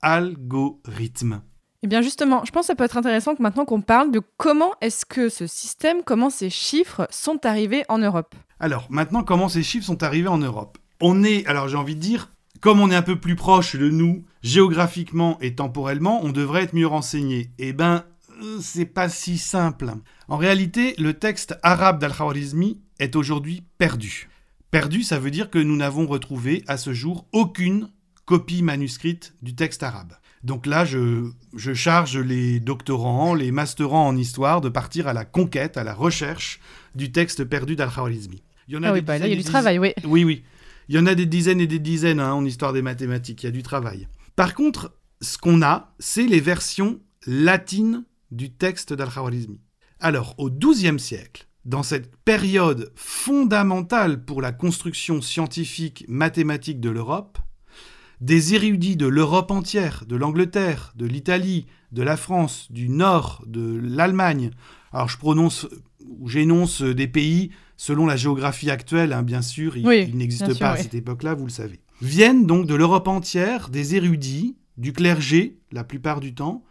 algorithme. 0.00 1.42
Eh 1.82 1.88
bien 1.88 2.02
justement, 2.02 2.44
je 2.44 2.52
pense 2.52 2.62
que 2.62 2.66
ça 2.68 2.74
peut 2.76 2.84
être 2.84 2.96
intéressant 2.96 3.34
que 3.34 3.42
maintenant 3.42 3.64
qu'on 3.64 3.80
parle 3.80 4.12
de 4.12 4.22
comment 4.36 4.72
est-ce 4.80 5.04
que 5.04 5.28
ce 5.28 5.48
système, 5.48 6.04
comment 6.04 6.30
ces 6.30 6.50
chiffres 6.50 7.08
sont 7.10 7.44
arrivés 7.44 7.84
en 7.88 7.98
Europe. 7.98 8.36
Alors 8.60 8.86
maintenant, 8.90 9.24
comment 9.24 9.48
ces 9.48 9.64
chiffres 9.64 9.86
sont 9.86 10.04
arrivés 10.04 10.28
en 10.28 10.38
Europe? 10.38 10.78
On 11.00 11.24
est, 11.24 11.44
alors 11.46 11.66
j'ai 11.66 11.76
envie 11.76 11.96
de 11.96 12.00
dire, 12.00 12.32
comme 12.60 12.78
on 12.78 12.92
est 12.92 12.96
un 12.96 13.02
peu 13.02 13.18
plus 13.18 13.34
proche 13.34 13.74
de 13.74 13.90
nous, 13.90 14.24
géographiquement 14.44 15.36
et 15.40 15.56
temporellement, 15.56 16.20
on 16.22 16.30
devrait 16.30 16.62
être 16.62 16.74
mieux 16.74 16.86
renseigné. 16.86 17.50
Eh 17.58 17.72
ben, 17.72 18.04
c'est 18.60 18.86
pas 18.86 19.08
si 19.08 19.38
simple. 19.38 19.92
En 20.28 20.36
réalité, 20.36 20.94
le 20.98 21.14
texte 21.14 21.56
arabe 21.62 21.98
d'Al-Khawarizmi 21.98 22.80
est 22.98 23.16
aujourd'hui 23.16 23.62
perdu. 23.78 24.28
Perdu, 24.70 25.02
ça 25.02 25.18
veut 25.18 25.30
dire 25.30 25.50
que 25.50 25.58
nous 25.58 25.76
n'avons 25.76 26.06
retrouvé 26.06 26.64
à 26.66 26.76
ce 26.76 26.92
jour 26.92 27.26
aucune 27.32 27.90
copie 28.24 28.62
manuscrite 28.62 29.34
du 29.42 29.54
texte 29.54 29.82
arabe. 29.82 30.14
Donc 30.44 30.66
là, 30.66 30.84
je, 30.84 31.30
je, 31.54 31.72
charge 31.74 32.18
les 32.18 32.58
doctorants, 32.58 33.34
les 33.34 33.52
masterants 33.52 34.08
en 34.08 34.16
histoire 34.16 34.60
de 34.60 34.68
partir 34.68 35.06
à 35.06 35.12
la 35.12 35.24
conquête, 35.24 35.76
à 35.76 35.84
la 35.84 35.94
recherche 35.94 36.60
du 36.94 37.12
texte 37.12 37.44
perdu 37.44 37.76
d'Al-Khawarizmi. 37.76 38.42
Il 38.68 38.74
y 38.74 38.76
en 38.76 38.82
Ah 38.82 38.92
oui, 38.92 39.02
bah 39.02 39.18
là, 39.18 39.26
il 39.26 39.30
y 39.30 39.34
a 39.34 39.36
du 39.36 39.44
travail, 39.44 39.78
oui. 39.78 39.92
oui, 40.04 40.24
oui. 40.24 40.42
Il 40.88 40.96
y 40.96 40.98
en 40.98 41.06
a 41.06 41.14
des 41.14 41.26
dizaines 41.26 41.60
et 41.60 41.66
des 41.66 41.78
dizaines 41.78 42.20
hein, 42.20 42.32
en 42.32 42.44
histoire 42.44 42.72
des 42.72 42.82
mathématiques. 42.82 43.42
Il 43.42 43.46
y 43.46 43.48
a 43.48 43.52
du 43.52 43.62
travail. 43.62 44.08
Par 44.34 44.54
contre, 44.54 44.92
ce 45.20 45.38
qu'on 45.38 45.62
a, 45.62 45.94
c'est 45.98 46.26
les 46.26 46.40
versions 46.40 47.00
latines 47.26 48.04
du 48.32 48.52
texte 48.52 48.92
d'Al-Khawarizmi. 48.92 49.60
Alors, 50.00 50.34
au 50.38 50.50
XIIe 50.50 50.98
siècle, 50.98 51.46
dans 51.64 51.84
cette 51.84 52.16
période 52.16 52.92
fondamentale 52.96 54.24
pour 54.24 54.42
la 54.42 54.50
construction 54.50 55.22
scientifique 55.22 56.04
mathématique 56.08 56.80
de 56.80 56.90
l'Europe, 56.90 57.38
des 58.20 58.54
érudits 58.54 58.96
de 58.96 59.06
l'Europe 59.06 59.50
entière, 59.50 60.04
de 60.08 60.16
l'Angleterre, 60.16 60.92
de 60.96 61.06
l'Italie, 61.06 61.66
de 61.92 62.02
la 62.02 62.16
France, 62.16 62.70
du 62.70 62.88
Nord, 62.88 63.44
de 63.46 63.80
l'Allemagne, 63.82 64.50
alors 64.92 65.08
je 65.08 65.18
prononce 65.18 65.66
ou 66.08 66.28
j'énonce 66.28 66.82
des 66.82 67.08
pays 67.08 67.50
selon 67.76 68.06
la 68.06 68.16
géographie 68.16 68.70
actuelle, 68.70 69.12
hein, 69.12 69.22
bien 69.22 69.42
sûr, 69.42 69.76
il, 69.76 69.86
Oui, 69.86 70.06
il 70.08 70.16
n'existe 70.16 70.58
pas 70.58 70.72
à 70.72 70.76
cette 70.76 70.94
époque-là, 70.94 71.34
vous 71.34 71.46
le 71.46 71.50
savez. 71.50 71.80
Viennent 72.00 72.46
donc 72.46 72.66
de 72.66 72.74
l'Europe 72.74 73.08
entière 73.08 73.68
des 73.70 73.94
érudits, 73.96 74.56
du 74.76 74.92
clergé, 74.92 75.58
la 75.70 75.84
plupart 75.84 76.20
du 76.20 76.34
temps, 76.34 76.64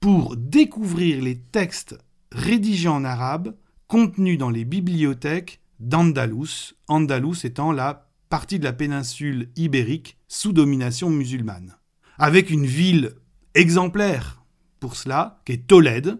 pour 0.00 0.36
découvrir 0.36 1.22
les 1.22 1.38
textes 1.38 1.98
rédigés 2.32 2.88
en 2.88 3.04
arabe 3.04 3.54
contenus 3.88 4.38
dans 4.38 4.50
les 4.50 4.64
bibliothèques 4.64 5.60
d'Andalous, 5.80 6.74
Andalous 6.88 7.44
étant 7.44 7.72
la 7.72 8.08
partie 8.28 8.58
de 8.58 8.64
la 8.64 8.72
péninsule 8.72 9.50
ibérique 9.56 10.18
sous 10.28 10.52
domination 10.52 11.10
musulmane. 11.10 11.76
Avec 12.18 12.50
une 12.50 12.66
ville 12.66 13.14
exemplaire 13.54 14.42
pour 14.80 14.96
cela, 14.96 15.40
qui 15.44 15.52
est 15.52 15.66
Tolède, 15.66 16.18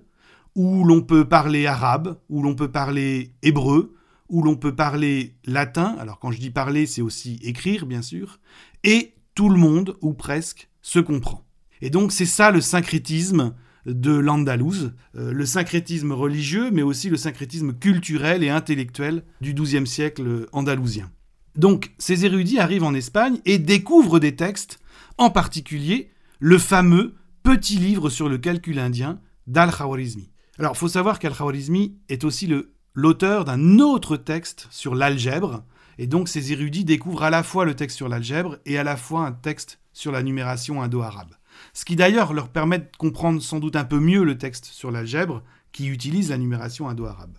où 0.54 0.84
l'on 0.84 1.02
peut 1.02 1.28
parler 1.28 1.66
arabe, 1.66 2.18
où 2.28 2.42
l'on 2.42 2.54
peut 2.54 2.70
parler 2.70 3.32
hébreu, 3.42 3.94
où 4.28 4.42
l'on 4.42 4.56
peut 4.56 4.74
parler 4.74 5.36
latin, 5.44 5.96
alors 5.98 6.18
quand 6.18 6.30
je 6.30 6.40
dis 6.40 6.50
parler, 6.50 6.86
c'est 6.86 7.02
aussi 7.02 7.38
écrire, 7.42 7.86
bien 7.86 8.02
sûr, 8.02 8.38
et 8.82 9.14
tout 9.34 9.48
le 9.48 9.58
monde, 9.58 9.96
ou 10.00 10.14
presque, 10.14 10.68
se 10.82 10.98
comprend. 10.98 11.44
Et 11.82 11.90
donc 11.90 12.12
c'est 12.12 12.26
ça 12.26 12.50
le 12.50 12.60
syncrétisme 12.60 13.54
de 13.86 14.12
l'Andalouse, 14.12 14.92
euh, 15.16 15.32
le 15.32 15.46
syncrétisme 15.46 16.12
religieux, 16.12 16.70
mais 16.70 16.82
aussi 16.82 17.08
le 17.08 17.16
syncrétisme 17.16 17.72
culturel 17.72 18.42
et 18.42 18.50
intellectuel 18.50 19.22
du 19.40 19.54
XIIe 19.54 19.86
siècle 19.86 20.46
andalousien. 20.52 21.10
Donc 21.56 21.92
ces 21.98 22.26
érudits 22.26 22.58
arrivent 22.58 22.84
en 22.84 22.94
Espagne 22.94 23.38
et 23.44 23.58
découvrent 23.58 24.18
des 24.18 24.36
textes, 24.36 24.78
en 25.18 25.30
particulier 25.30 26.10
le 26.38 26.58
fameux 26.58 27.14
petit 27.42 27.76
livre 27.76 28.10
sur 28.10 28.28
le 28.28 28.38
calcul 28.38 28.78
indien 28.78 29.20
d'Al-Khawarizmi. 29.46 30.30
Alors 30.58 30.72
il 30.74 30.78
faut 30.78 30.88
savoir 30.88 31.18
qu'Al-Khawarizmi 31.18 31.96
est 32.08 32.24
aussi 32.24 32.52
l'auteur 32.94 33.44
d'un 33.44 33.78
autre 33.78 34.16
texte 34.16 34.66
sur 34.70 34.94
l'algèbre, 34.94 35.64
et 35.98 36.06
donc 36.06 36.28
ces 36.28 36.52
érudits 36.52 36.84
découvrent 36.84 37.22
à 37.22 37.30
la 37.30 37.42
fois 37.42 37.64
le 37.64 37.74
texte 37.74 37.96
sur 37.96 38.08
l'algèbre 38.08 38.58
et 38.66 38.78
à 38.78 38.84
la 38.84 38.96
fois 38.96 39.26
un 39.26 39.32
texte 39.32 39.78
sur 39.92 40.12
la 40.12 40.22
numération 40.22 40.82
indo-arabe. 40.82 41.34
Ce 41.72 41.84
qui 41.84 41.96
d'ailleurs 41.96 42.32
leur 42.32 42.48
permet 42.48 42.78
de 42.78 42.88
comprendre 42.98 43.42
sans 43.42 43.60
doute 43.60 43.76
un 43.76 43.84
peu 43.84 43.98
mieux 43.98 44.24
le 44.24 44.38
texte 44.38 44.66
sur 44.66 44.90
l'algèbre 44.90 45.42
qui 45.72 45.86
utilise 45.88 46.30
la 46.30 46.38
numération 46.38 46.88
indo-arabe. 46.88 47.36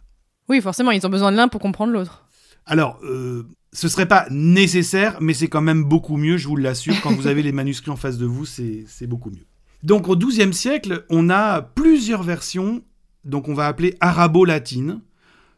Oui, 0.50 0.62
forcément, 0.62 0.92
ils 0.92 1.06
ont 1.06 1.10
besoin 1.10 1.32
de 1.32 1.38
l'un 1.38 1.48
pour 1.48 1.62
comprendre 1.62 1.92
l'autre. 1.92 2.26
Alors, 2.66 3.00
euh, 3.04 3.44
ce 3.74 3.88
serait 3.88 4.08
pas 4.08 4.28
nécessaire, 4.30 5.18
mais 5.22 5.34
c'est 5.34 5.48
quand 5.48 5.62
même 5.62 5.84
beaucoup 5.84 6.18
mieux, 6.18 6.38
je 6.38 6.48
vous 6.48 6.56
l'assure. 6.56 7.00
Quand 7.02 7.14
vous 7.14 7.28
avez 7.28 7.44
les 7.44 7.52
manuscrits 7.52 7.92
en 7.92 7.96
face 7.96 8.18
de 8.18 8.26
vous, 8.26 8.46
c'est 8.46 9.08
beaucoup 9.08 9.30
mieux. 9.30 9.46
Donc, 9.84 10.08
au 10.08 10.16
XIIe 10.16 10.54
siècle, 10.54 11.06
on 11.10 11.30
a 11.30 11.62
plusieurs 11.62 12.24
versions, 12.24 12.84
donc 13.24 13.48
on 13.48 13.54
va 13.54 13.68
appeler 13.68 13.96
arabo-latines. 14.00 15.02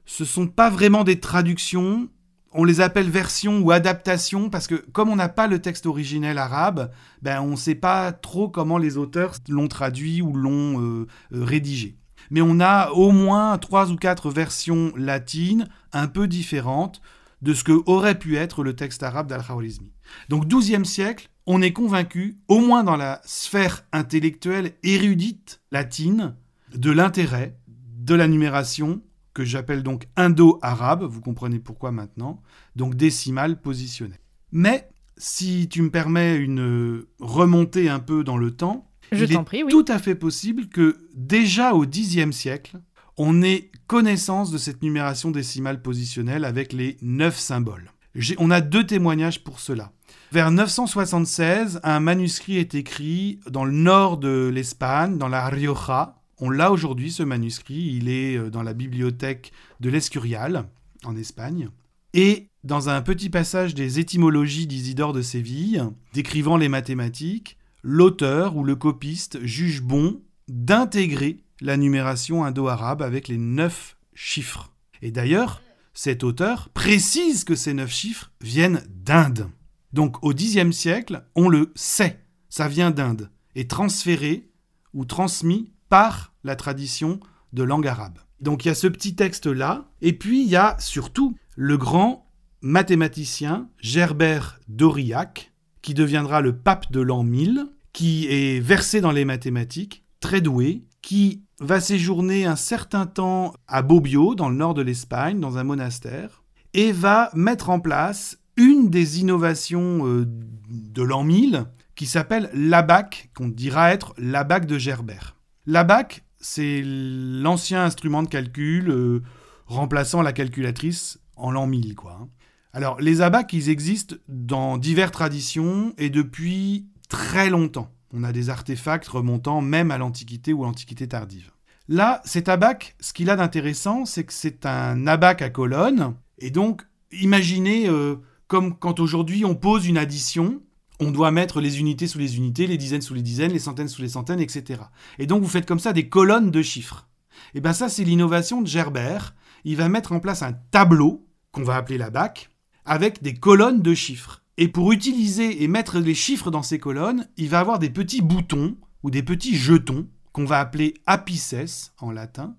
Ce 0.05 0.25
sont 0.25 0.47
pas 0.47 0.69
vraiment 0.69 1.03
des 1.03 1.19
traductions, 1.19 2.09
on 2.51 2.63
les 2.63 2.81
appelle 2.81 3.09
versions 3.09 3.59
ou 3.59 3.71
adaptations, 3.71 4.49
parce 4.49 4.67
que 4.67 4.75
comme 4.75 5.09
on 5.09 5.15
n'a 5.15 5.29
pas 5.29 5.47
le 5.47 5.59
texte 5.59 5.85
originel 5.85 6.37
arabe, 6.37 6.91
ben 7.21 7.41
on 7.41 7.51
ne 7.51 7.55
sait 7.55 7.75
pas 7.75 8.11
trop 8.11 8.49
comment 8.49 8.77
les 8.77 8.97
auteurs 8.97 9.35
l'ont 9.47 9.67
traduit 9.67 10.21
ou 10.21 10.33
l'ont 10.33 10.81
euh, 10.81 11.07
euh, 11.33 11.43
rédigé. 11.43 11.97
Mais 12.31 12.41
on 12.41 12.59
a 12.59 12.89
au 12.91 13.11
moins 13.11 13.57
trois 13.57 13.91
ou 13.91 13.95
quatre 13.95 14.29
versions 14.29 14.91
latines 14.95 15.67
un 15.93 16.07
peu 16.07 16.27
différentes 16.27 17.01
de 17.41 17.53
ce 17.53 17.63
que 17.63 17.81
aurait 17.85 18.19
pu 18.19 18.35
être 18.35 18.63
le 18.63 18.75
texte 18.75 19.03
arabe 19.03 19.27
d'Al-Khawarizmi. 19.27 19.91
Donc 20.27 20.45
12e 20.45 20.83
siècle, 20.83 21.29
on 21.45 21.61
est 21.61 21.73
convaincu, 21.73 22.37
au 22.47 22.59
moins 22.59 22.83
dans 22.83 22.97
la 22.97 23.21
sphère 23.23 23.85
intellectuelle 23.91 24.73
érudite 24.83 25.61
latine, 25.71 26.35
de 26.75 26.91
l'intérêt 26.91 27.55
de 27.67 28.15
la 28.15 28.27
numération 28.27 29.01
que 29.33 29.43
j'appelle 29.43 29.83
donc 29.83 30.07
indo-arabe, 30.15 31.03
vous 31.03 31.21
comprenez 31.21 31.59
pourquoi 31.59 31.91
maintenant, 31.91 32.41
donc 32.75 32.95
décimale 32.95 33.61
positionnelle. 33.61 34.19
Mais 34.51 34.89
si 35.17 35.67
tu 35.69 35.81
me 35.81 35.89
permets 35.89 36.35
une 36.37 36.61
euh, 36.61 37.09
remontée 37.19 37.89
un 37.89 37.99
peu 37.99 38.23
dans 38.23 38.37
le 38.37 38.51
temps, 38.51 38.89
Je 39.11 39.25
il 39.25 39.33
est 39.33 39.43
prie, 39.43 39.63
oui. 39.63 39.71
tout 39.71 39.85
à 39.87 39.99
fait 39.99 40.15
possible 40.15 40.67
que 40.67 40.97
déjà 41.13 41.73
au 41.73 41.85
Xe 41.85 42.31
siècle, 42.31 42.79
on 43.17 43.41
ait 43.43 43.69
connaissance 43.87 44.51
de 44.51 44.57
cette 44.57 44.81
numération 44.81 45.29
décimale 45.31 45.81
positionnelle 45.81 46.45
avec 46.45 46.73
les 46.73 46.97
neuf 47.01 47.37
symboles. 47.37 47.91
On 48.37 48.49
a 48.49 48.61
deux 48.61 48.85
témoignages 48.85 49.43
pour 49.43 49.59
cela. 49.59 49.91
Vers 50.31 50.51
976, 50.51 51.79
un 51.83 51.99
manuscrit 51.99 52.57
est 52.57 52.75
écrit 52.75 53.39
dans 53.49 53.65
le 53.65 53.71
nord 53.71 54.17
de 54.17 54.49
l'Espagne, 54.53 55.17
dans 55.17 55.27
la 55.27 55.47
Rioja. 55.49 56.18
On 56.39 56.49
l'a 56.49 56.71
aujourd'hui, 56.71 57.11
ce 57.11 57.23
manuscrit. 57.23 57.95
Il 57.95 58.09
est 58.09 58.37
euh, 58.37 58.49
dans 58.49 58.63
la 58.63 58.73
bibliothèque 58.73 59.51
de 59.79 59.89
l'Escurial, 59.89 60.65
en 61.03 61.15
Espagne. 61.15 61.69
Et 62.13 62.47
dans 62.63 62.89
un 62.89 63.01
petit 63.01 63.29
passage 63.29 63.75
des 63.75 63.99
étymologies 63.99 64.67
d'Isidore 64.67 65.13
de 65.13 65.21
Séville, 65.21 65.83
décrivant 66.13 66.57
les 66.57 66.69
mathématiques, 66.69 67.57
l'auteur 67.83 68.55
ou 68.57 68.63
le 68.63 68.75
copiste 68.75 69.43
juge 69.45 69.81
bon 69.81 70.21
d'intégrer 70.47 71.43
la 71.61 71.77
numération 71.77 72.43
indo-arabe 72.43 73.01
avec 73.01 73.27
les 73.27 73.37
neuf 73.37 73.97
chiffres. 74.13 74.73
Et 75.01 75.11
d'ailleurs, 75.11 75.61
cet 75.93 76.23
auteur 76.23 76.69
précise 76.69 77.43
que 77.43 77.55
ces 77.55 77.73
neuf 77.73 77.91
chiffres 77.91 78.31
viennent 78.41 78.83
d'Inde. 78.89 79.49
Donc 79.93 80.23
au 80.23 80.33
Xe 80.33 80.71
siècle, 80.71 81.23
on 81.35 81.49
le 81.49 81.71
sait, 81.75 82.19
ça 82.49 82.67
vient 82.67 82.91
d'Inde, 82.91 83.29
et 83.55 83.67
transféré 83.67 84.49
ou 84.93 85.05
transmis 85.05 85.71
par 85.89 86.33
la 86.43 86.55
tradition 86.55 87.19
de 87.53 87.63
langue 87.63 87.87
arabe. 87.87 88.19
Donc 88.41 88.63
il 88.63 88.69
y 88.69 88.71
a 88.71 88.75
ce 88.75 88.87
petit 88.87 89.15
texte-là, 89.15 89.89
et 90.01 90.13
puis 90.13 90.43
il 90.43 90.49
y 90.49 90.55
a 90.55 90.75
surtout 90.79 91.35
le 91.55 91.77
grand 91.77 92.29
mathématicien 92.61 93.69
Gerbert 93.79 94.59
d'Aurillac, 94.67 95.51
qui 95.81 95.93
deviendra 95.93 96.41
le 96.41 96.55
pape 96.55 96.91
de 96.91 97.01
l'an 97.01 97.23
1000, 97.23 97.65
qui 97.93 98.27
est 98.27 98.59
versé 98.59 99.01
dans 99.01 99.11
les 99.11 99.25
mathématiques, 99.25 100.03
très 100.19 100.41
doué, 100.41 100.83
qui 101.01 101.43
va 101.59 101.79
séjourner 101.79 102.45
un 102.45 102.55
certain 102.55 103.05
temps 103.05 103.53
à 103.67 103.81
Bobbio, 103.81 104.35
dans 104.35 104.49
le 104.49 104.55
nord 104.55 104.73
de 104.73 104.81
l'Espagne, 104.81 105.39
dans 105.39 105.57
un 105.57 105.63
monastère, 105.63 106.43
et 106.73 106.91
va 106.91 107.31
mettre 107.33 107.69
en 107.69 107.79
place 107.79 108.37
une 108.55 108.89
des 108.89 109.19
innovations 109.19 110.05
euh, 110.05 110.25
de 110.69 111.01
l'an 111.01 111.23
1000, 111.23 111.65
qui 111.95 112.05
s'appelle 112.05 112.49
l'abac, 112.53 113.29
qu'on 113.35 113.47
dira 113.47 113.91
être 113.91 114.13
l'abac 114.17 114.65
de 114.65 114.77
Gerbert. 114.77 115.38
L'abac, 115.69 116.23
c'est 116.39 116.81
l'ancien 116.83 117.83
instrument 117.83 118.23
de 118.23 118.27
calcul 118.27 118.89
euh, 118.89 119.21
remplaçant 119.67 120.23
la 120.23 120.33
calculatrice 120.33 121.19
en 121.35 121.51
l'an 121.51 121.67
1000, 121.67 121.93
quoi. 121.93 122.17
hein. 122.19 122.27
Alors, 122.73 122.99
les 122.99 123.21
abacs, 123.21 123.53
ils 123.53 123.69
existent 123.69 124.15
dans 124.27 124.79
diverses 124.79 125.11
traditions 125.11 125.93
et 125.99 126.09
depuis 126.09 126.87
très 127.07 127.51
longtemps. 127.51 127.93
On 128.11 128.23
a 128.23 128.31
des 128.31 128.49
artefacts 128.49 129.07
remontant 129.07 129.61
même 129.61 129.91
à 129.91 129.99
l'Antiquité 129.99 130.53
ou 130.53 130.63
l'Antiquité 130.63 131.07
tardive. 131.07 131.51
Là, 131.87 132.23
cet 132.25 132.49
abac, 132.49 132.95
ce 132.99 133.13
qu'il 133.13 133.29
a 133.29 133.35
d'intéressant, 133.35 134.05
c'est 134.05 134.23
que 134.23 134.33
c'est 134.33 134.65
un 134.65 135.05
abac 135.05 135.43
à 135.43 135.51
colonne. 135.51 136.15
Et 136.39 136.49
donc, 136.49 136.81
imaginez 137.11 137.87
euh, 137.87 138.15
comme 138.47 138.75
quand 138.75 138.99
aujourd'hui 138.99 139.45
on 139.45 139.53
pose 139.53 139.85
une 139.85 139.99
addition, 139.99 140.63
on 140.99 141.11
doit 141.11 141.31
mettre 141.31 141.61
les 141.61 141.79
unités 141.79 142.07
sous 142.07 142.19
les 142.19 142.37
unités, 142.37 142.67
les 142.67 142.77
dizaines 142.77 143.01
sous 143.01 143.13
les 143.13 143.21
dizaines, 143.21 143.53
les 143.53 143.59
centaines 143.59 143.87
sous 143.87 144.01
les 144.01 144.09
centaines, 144.09 144.41
etc. 144.41 144.81
Et 145.17 145.25
donc, 145.25 145.41
vous 145.41 145.49
faites 145.49 145.65
comme 145.65 145.79
ça 145.79 145.93
des 145.93 146.09
colonnes 146.09 146.51
de 146.51 146.61
chiffres. 146.61 147.07
Et 147.53 147.61
bien 147.61 147.73
ça, 147.73 147.89
c'est 147.89 148.03
l'innovation 148.03 148.61
de 148.61 148.67
Gerbert. 148.67 149.33
Il 149.63 149.77
va 149.77 149.89
mettre 149.89 150.11
en 150.11 150.19
place 150.19 150.43
un 150.43 150.53
tableau, 150.71 151.25
qu'on 151.51 151.63
va 151.63 151.77
appeler 151.77 151.97
l'abac, 151.97 152.49
avec 152.85 153.21
des 153.23 153.33
colonnes 153.33 153.81
de 153.81 153.93
chiffres. 153.93 154.43
Et 154.57 154.67
pour 154.67 154.91
utiliser 154.91 155.63
et 155.63 155.67
mettre 155.67 155.99
les 155.99 156.15
chiffres 156.15 156.51
dans 156.51 156.63
ces 156.63 156.79
colonnes, 156.79 157.27
il 157.37 157.49
va 157.49 157.59
avoir 157.59 157.79
des 157.79 157.89
petits 157.89 158.21
boutons 158.21 158.75
ou 159.03 159.09
des 159.09 159.23
petits 159.23 159.55
jetons 159.55 160.07
qu'on 160.33 160.45
va 160.45 160.59
appeler 160.59 160.95
apices 161.05 161.93
en 161.99 162.11
latin. 162.11 162.55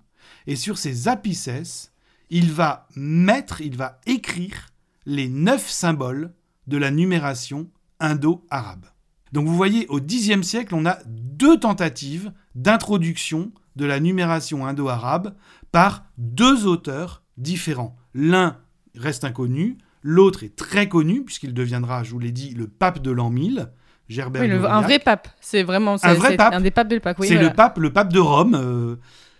Et 0.47 0.55
sur 0.55 0.77
ces 0.77 1.07
apices, 1.07 1.91
il 2.29 2.51
va 2.51 2.87
mettre, 2.95 3.61
il 3.61 3.77
va 3.77 3.99
écrire 4.07 4.67
les 5.05 5.29
neuf 5.29 5.69
symboles 5.69 6.33
de 6.67 6.77
la 6.77 6.89
numération 6.89 7.69
indo-arabe. 8.01 8.85
Donc 9.31 9.47
vous 9.47 9.55
voyez, 9.55 9.87
au 9.87 9.99
Xe 10.01 10.41
siècle, 10.41 10.75
on 10.75 10.85
a 10.85 10.97
deux 11.07 11.57
tentatives 11.59 12.33
d'introduction 12.55 13.51
de 13.77 13.85
la 13.85 13.99
numération 14.01 14.65
indo-arabe 14.67 15.33
par 15.71 16.03
deux 16.17 16.65
auteurs 16.67 17.23
différents. 17.37 17.95
L'un 18.13 18.57
reste 18.95 19.23
inconnu. 19.23 19.77
L'autre 20.03 20.43
est 20.43 20.55
très 20.55 20.89
connu, 20.89 21.23
puisqu'il 21.23 21.53
deviendra, 21.53 22.03
je 22.03 22.11
vous 22.11 22.19
l'ai 22.19 22.31
dit, 22.31 22.53
le 22.55 22.67
pape 22.67 22.99
de 22.99 23.11
l'an 23.11 23.29
1000, 23.29 23.69
Gerbert 24.09 24.41
Oui, 24.41 24.47
le- 24.49 24.65
un 24.65 24.81
vrai 24.81 24.99
pape. 24.99 25.29
C'est 25.39 25.63
vraiment 25.63 25.95
Un 26.03 26.13
vrai 26.15 26.35
pape. 26.35 26.53
Un 26.53 26.59
des 26.59 26.71
papes 26.71 26.87
de 26.89 26.95
l'époque. 26.95 27.17
Oui, 27.19 27.27
c'est 27.27 27.35
voilà. 27.35 27.49
le 27.49 27.55
pape, 27.55 27.77
le 27.77 27.93
pape 27.93 28.11
de 28.11 28.19
Rome. 28.19 28.55
euh, 28.55 28.95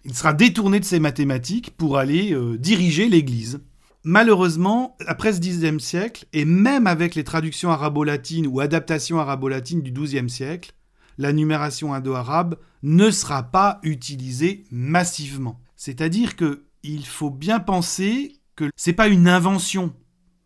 il 0.05 0.15
sera 0.15 0.33
détourné 0.33 0.79
de 0.79 0.85
ses 0.85 0.99
mathématiques 0.99 1.71
pour 1.77 1.97
aller 1.97 2.31
euh, 2.33 2.57
diriger 2.57 3.09
l'Église. 3.09 3.59
Malheureusement, 4.03 4.97
après 5.05 5.33
ce 5.33 5.39
Xe 5.39 5.77
siècle, 5.79 6.25
et 6.33 6.45
même 6.45 6.87
avec 6.87 7.13
les 7.15 7.23
traductions 7.23 7.69
arabo-latines 7.69 8.47
ou 8.47 8.59
adaptations 8.59 9.19
arabo-latines 9.19 9.81
du 9.81 9.91
XIIe 9.91 10.29
siècle, 10.29 10.73
la 11.17 11.33
numération 11.33 11.93
indo-arabe 11.93 12.55
ne 12.81 13.11
sera 13.11 13.43
pas 13.43 13.79
utilisée 13.83 14.63
massivement. 14.71 15.59
C'est-à-dire 15.75 16.35
que 16.35 16.65
il 16.83 17.05
faut 17.05 17.29
bien 17.29 17.59
penser 17.59 18.39
que 18.55 18.71
c'est 18.75 18.93
pas 18.93 19.07
une 19.07 19.27
invention, 19.27 19.93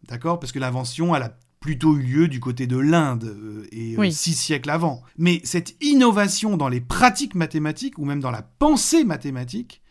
d'accord? 0.07 0.39
Parce 0.39 0.51
que 0.51 0.59
l'invention, 0.59 1.15
elle 1.15 1.23
a 1.23 1.37
plutôt 1.61 1.95
eu 1.95 2.01
lieu 2.01 2.27
du 2.27 2.39
côté 2.41 2.67
de 2.67 2.77
l'Inde 2.77 3.23
euh, 3.23 3.67
et 3.71 3.93
euh, 3.95 3.99
Oui. 4.01 4.11
six 4.11 4.33
siècles 4.33 4.69
avant. 4.69 5.01
Mais 5.17 5.39
cette 5.45 5.81
innovation 5.81 6.57
dans 6.57 6.67
les 6.69 6.81
pratiques 6.81 7.35
mathématiques 7.35 7.97
ou 7.97 8.05
même 8.05 8.19
dans 8.19 8.31
la 8.31 8.43
pensée 8.43 9.03
mathématique, 9.05 9.81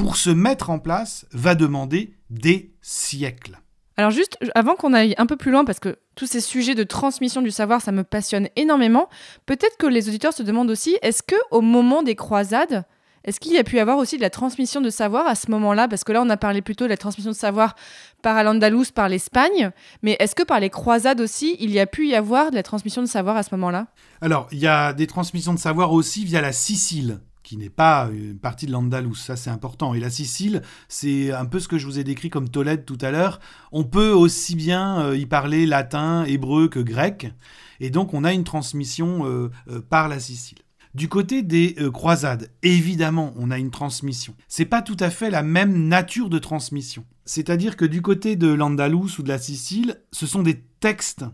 pour 0.00 0.16
se 0.16 0.30
mettre 0.30 0.70
en 0.70 0.78
place, 0.78 1.26
va 1.32 1.54
demander 1.54 2.14
des 2.30 2.72
siècles. 2.80 3.60
Alors 3.98 4.10
juste, 4.10 4.38
avant 4.54 4.74
qu'on 4.74 4.94
aille 4.94 5.14
un 5.18 5.26
peu 5.26 5.36
plus 5.36 5.50
loin, 5.50 5.66
parce 5.66 5.78
que 5.78 5.98
tous 6.14 6.26
ces 6.26 6.40
sujets 6.40 6.74
de 6.74 6.84
transmission 6.84 7.42
du 7.42 7.50
savoir, 7.50 7.82
ça 7.82 7.92
me 7.92 8.02
passionne 8.02 8.48
énormément, 8.56 9.10
peut-être 9.44 9.76
que 9.76 9.86
les 9.86 10.08
auditeurs 10.08 10.32
se 10.32 10.42
demandent 10.42 10.70
aussi, 10.70 10.96
est-ce 11.02 11.22
que 11.22 11.34
au 11.50 11.60
moment 11.60 12.02
des 12.02 12.14
croisades, 12.14 12.86
est-ce 13.24 13.40
qu'il 13.40 13.52
y 13.52 13.58
a 13.58 13.64
pu 13.64 13.76
y 13.76 13.78
avoir 13.78 13.98
aussi 13.98 14.16
de 14.16 14.22
la 14.22 14.30
transmission 14.30 14.80
de 14.80 14.88
savoir 14.88 15.26
à 15.26 15.34
ce 15.34 15.50
moment-là? 15.50 15.86
Parce 15.86 16.04
que 16.04 16.12
là, 16.12 16.22
on 16.22 16.30
a 16.30 16.38
parlé 16.38 16.62
plutôt 16.62 16.84
de 16.84 16.88
la 16.88 16.96
transmission 16.96 17.32
de 17.32 17.36
savoir 17.36 17.76
par 18.22 18.38
Al-Andalus, 18.38 18.92
par 18.94 19.10
l'Espagne, 19.10 19.70
mais 20.00 20.16
est-ce 20.18 20.34
que 20.34 20.44
par 20.44 20.60
les 20.60 20.70
croisades 20.70 21.20
aussi, 21.20 21.58
il 21.60 21.70
y 21.70 21.78
a 21.78 21.86
pu 21.86 22.08
y 22.08 22.14
avoir 22.14 22.50
de 22.50 22.56
la 22.56 22.62
transmission 22.62 23.02
de 23.02 23.06
savoir 23.06 23.36
à 23.36 23.42
ce 23.42 23.54
moment-là? 23.54 23.88
Alors, 24.22 24.48
il 24.50 24.60
y 24.60 24.66
a 24.66 24.94
des 24.94 25.06
transmissions 25.06 25.52
de 25.52 25.58
savoir 25.58 25.92
aussi 25.92 26.24
via 26.24 26.40
la 26.40 26.52
Sicile, 26.52 27.20
qui 27.50 27.56
n'est 27.56 27.68
pas 27.68 28.08
une 28.12 28.38
partie 28.38 28.66
de 28.66 28.70
l'Andalous, 28.70 29.16
ça 29.16 29.34
c'est 29.34 29.50
important. 29.50 29.92
Et 29.92 29.98
la 29.98 30.08
Sicile, 30.08 30.62
c'est 30.86 31.32
un 31.32 31.46
peu 31.46 31.58
ce 31.58 31.66
que 31.66 31.78
je 31.78 31.86
vous 31.86 31.98
ai 31.98 32.04
décrit 32.04 32.30
comme 32.30 32.48
Tolède 32.48 32.84
tout 32.84 32.98
à 33.00 33.10
l'heure. 33.10 33.40
On 33.72 33.82
peut 33.82 34.12
aussi 34.12 34.54
bien 34.54 35.00
euh, 35.00 35.16
y 35.16 35.26
parler 35.26 35.66
latin, 35.66 36.22
hébreu 36.26 36.68
que 36.68 36.78
grec, 36.78 37.34
et 37.80 37.90
donc 37.90 38.14
on 38.14 38.22
a 38.22 38.32
une 38.32 38.44
transmission 38.44 39.26
euh, 39.26 39.50
euh, 39.68 39.80
par 39.80 40.06
la 40.06 40.20
Sicile. 40.20 40.58
Du 40.94 41.08
côté 41.08 41.42
des 41.42 41.74
croisades, 41.92 42.52
évidemment, 42.62 43.32
on 43.36 43.50
a 43.50 43.58
une 43.58 43.72
transmission. 43.72 44.36
C'est 44.46 44.64
pas 44.64 44.80
tout 44.80 44.96
à 45.00 45.10
fait 45.10 45.30
la 45.30 45.42
même 45.42 45.88
nature 45.88 46.30
de 46.30 46.38
transmission. 46.38 47.04
C'est-à-dire 47.24 47.76
que 47.76 47.84
du 47.84 48.00
côté 48.00 48.36
de 48.36 48.46
l'Andalous 48.46 49.18
ou 49.18 49.24
de 49.24 49.28
la 49.28 49.38
Sicile, 49.38 50.00
ce 50.12 50.26
sont 50.26 50.44
des 50.44 50.60
textes 50.78 51.24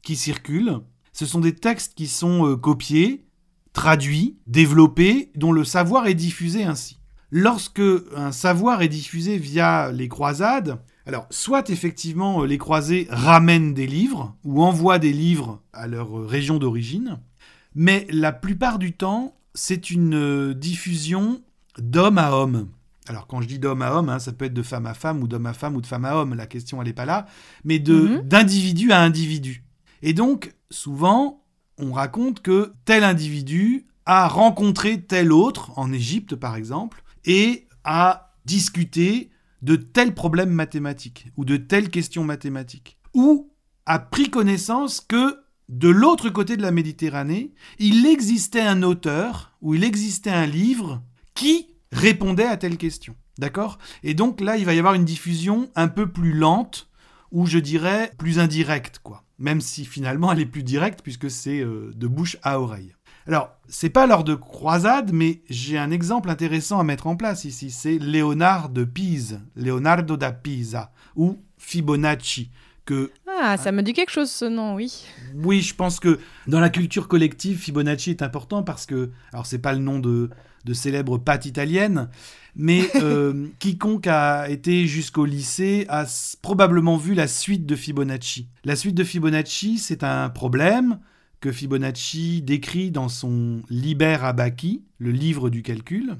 qui 0.00 0.16
circulent. 0.16 0.80
Ce 1.12 1.26
sont 1.26 1.40
des 1.40 1.54
textes 1.54 1.94
qui 1.94 2.06
sont 2.06 2.56
copiés, 2.56 3.25
traduits, 3.76 4.38
développés, 4.46 5.30
dont 5.36 5.52
le 5.52 5.62
savoir 5.62 6.06
est 6.06 6.14
diffusé 6.14 6.64
ainsi. 6.64 6.98
Lorsque 7.30 7.82
un 8.16 8.32
savoir 8.32 8.80
est 8.80 8.88
diffusé 8.88 9.36
via 9.36 9.92
les 9.92 10.08
croisades, 10.08 10.78
alors 11.04 11.26
soit 11.28 11.68
effectivement 11.68 12.42
euh, 12.42 12.46
les 12.46 12.56
croisés 12.56 13.06
ramènent 13.10 13.74
des 13.74 13.86
livres 13.86 14.34
ou 14.44 14.62
envoient 14.64 14.98
des 14.98 15.12
livres 15.12 15.60
à 15.74 15.86
leur 15.86 16.18
euh, 16.18 16.24
région 16.26 16.58
d'origine, 16.58 17.18
mais 17.74 18.06
la 18.10 18.32
plupart 18.32 18.78
du 18.78 18.92
temps, 18.92 19.34
c'est 19.54 19.90
une 19.90 20.14
euh, 20.14 20.54
diffusion 20.54 21.42
d'homme 21.78 22.16
à 22.16 22.30
homme. 22.32 22.68
Alors 23.08 23.26
quand 23.26 23.42
je 23.42 23.46
dis 23.46 23.58
d'homme 23.58 23.82
à 23.82 23.92
homme, 23.92 24.08
hein, 24.08 24.18
ça 24.18 24.32
peut 24.32 24.46
être 24.46 24.54
de 24.54 24.62
femme 24.62 24.86
à 24.86 24.94
femme 24.94 25.22
ou 25.22 25.28
d'homme 25.28 25.46
à 25.46 25.52
femme 25.52 25.76
ou 25.76 25.82
de 25.82 25.86
femme 25.86 26.06
à 26.06 26.16
homme, 26.16 26.32
la 26.34 26.46
question 26.46 26.80
elle 26.80 26.88
n'est 26.88 26.94
pas 26.94 27.04
là, 27.04 27.26
mais 27.62 27.78
de 27.78 27.94
Mhm. 27.94 28.22
d'individu 28.22 28.90
à 28.90 29.00
individu. 29.02 29.64
Et 30.02 30.14
donc 30.14 30.54
souvent, 30.70 31.42
on 31.78 31.92
raconte 31.92 32.40
que 32.40 32.72
tel 32.84 33.04
individu 33.04 33.86
a 34.04 34.28
rencontré 34.28 35.02
tel 35.02 35.32
autre, 35.32 35.72
en 35.76 35.92
Égypte 35.92 36.36
par 36.36 36.56
exemple, 36.56 37.02
et 37.24 37.66
a 37.84 38.34
discuté 38.44 39.30
de 39.62 39.76
tels 39.76 40.14
problèmes 40.14 40.50
mathématiques 40.50 41.28
ou 41.36 41.44
de 41.44 41.56
telles 41.56 41.90
questions 41.90 42.24
mathématiques. 42.24 42.98
Ou 43.14 43.50
a 43.86 43.98
pris 43.98 44.30
connaissance 44.30 45.00
que 45.00 45.40
de 45.68 45.88
l'autre 45.88 46.30
côté 46.30 46.56
de 46.56 46.62
la 46.62 46.70
Méditerranée, 46.70 47.52
il 47.78 48.06
existait 48.06 48.60
un 48.60 48.82
auteur 48.82 49.52
ou 49.60 49.74
il 49.74 49.82
existait 49.82 50.30
un 50.30 50.46
livre 50.46 51.02
qui 51.34 51.68
répondait 51.90 52.46
à 52.46 52.56
telle 52.56 52.76
question. 52.76 53.16
D'accord? 53.38 53.78
Et 54.02 54.14
donc 54.14 54.40
là, 54.40 54.56
il 54.56 54.64
va 54.64 54.74
y 54.74 54.78
avoir 54.78 54.94
une 54.94 55.04
diffusion 55.04 55.70
un 55.74 55.88
peu 55.88 56.10
plus 56.10 56.32
lente 56.32 56.88
ou 57.32 57.46
je 57.46 57.58
dirais 57.58 58.12
plus 58.18 58.38
indirecte, 58.38 59.00
quoi. 59.02 59.25
Même 59.38 59.60
si 59.60 59.84
finalement 59.84 60.32
elle 60.32 60.40
est 60.40 60.46
plus 60.46 60.62
directe 60.62 61.00
puisque 61.02 61.30
c'est 61.30 61.60
euh, 61.60 61.92
de 61.94 62.06
bouche 62.06 62.36
à 62.42 62.60
oreille. 62.60 62.94
Alors, 63.28 63.50
c'est 63.68 63.90
pas 63.90 64.06
lors 64.06 64.22
de 64.22 64.34
croisade, 64.36 65.10
mais 65.12 65.40
j'ai 65.50 65.78
un 65.78 65.90
exemple 65.90 66.30
intéressant 66.30 66.78
à 66.78 66.84
mettre 66.84 67.08
en 67.08 67.16
place 67.16 67.44
ici. 67.44 67.72
C'est 67.72 67.98
Léonard 67.98 68.68
de 68.68 68.84
Pise, 68.84 69.40
Leonardo 69.56 70.16
da 70.16 70.30
Pisa, 70.30 70.92
ou 71.16 71.36
Fibonacci, 71.58 72.50
que 72.84 73.10
Ah, 73.42 73.56
ça 73.56 73.72
me 73.72 73.82
dit 73.82 73.92
quelque 73.94 74.12
chose 74.12 74.30
ce 74.30 74.44
nom, 74.44 74.76
oui. 74.76 75.04
oui, 75.34 75.60
je 75.60 75.74
pense 75.74 75.98
que 75.98 76.20
dans 76.46 76.60
la 76.60 76.70
culture 76.70 77.08
collective, 77.08 77.58
Fibonacci 77.58 78.10
est 78.10 78.22
important 78.22 78.62
parce 78.62 78.86
que, 78.86 79.10
alors 79.32 79.44
c'est 79.44 79.58
pas 79.58 79.72
le 79.72 79.80
nom 79.80 79.98
de, 79.98 80.30
de 80.66 80.74
célèbres 80.74 81.16
pâtes 81.16 81.46
italiennes, 81.46 82.10
mais 82.56 82.82
euh, 82.96 83.46
quiconque 83.58 84.08
a 84.08 84.50
été 84.50 84.86
jusqu'au 84.86 85.24
lycée 85.24 85.86
a 85.88 86.04
probablement 86.42 86.96
vu 86.96 87.14
la 87.14 87.28
suite 87.28 87.64
de 87.64 87.76
Fibonacci. 87.76 88.48
La 88.64 88.76
suite 88.76 88.96
de 88.96 89.04
Fibonacci, 89.04 89.78
c'est 89.78 90.02
un 90.02 90.28
problème 90.28 90.98
que 91.40 91.52
Fibonacci 91.52 92.42
décrit 92.42 92.90
dans 92.90 93.08
son 93.08 93.62
Liber 93.70 94.18
Abaci, 94.22 94.82
le 94.98 95.12
livre 95.12 95.48
du 95.48 95.62
calcul, 95.62 96.16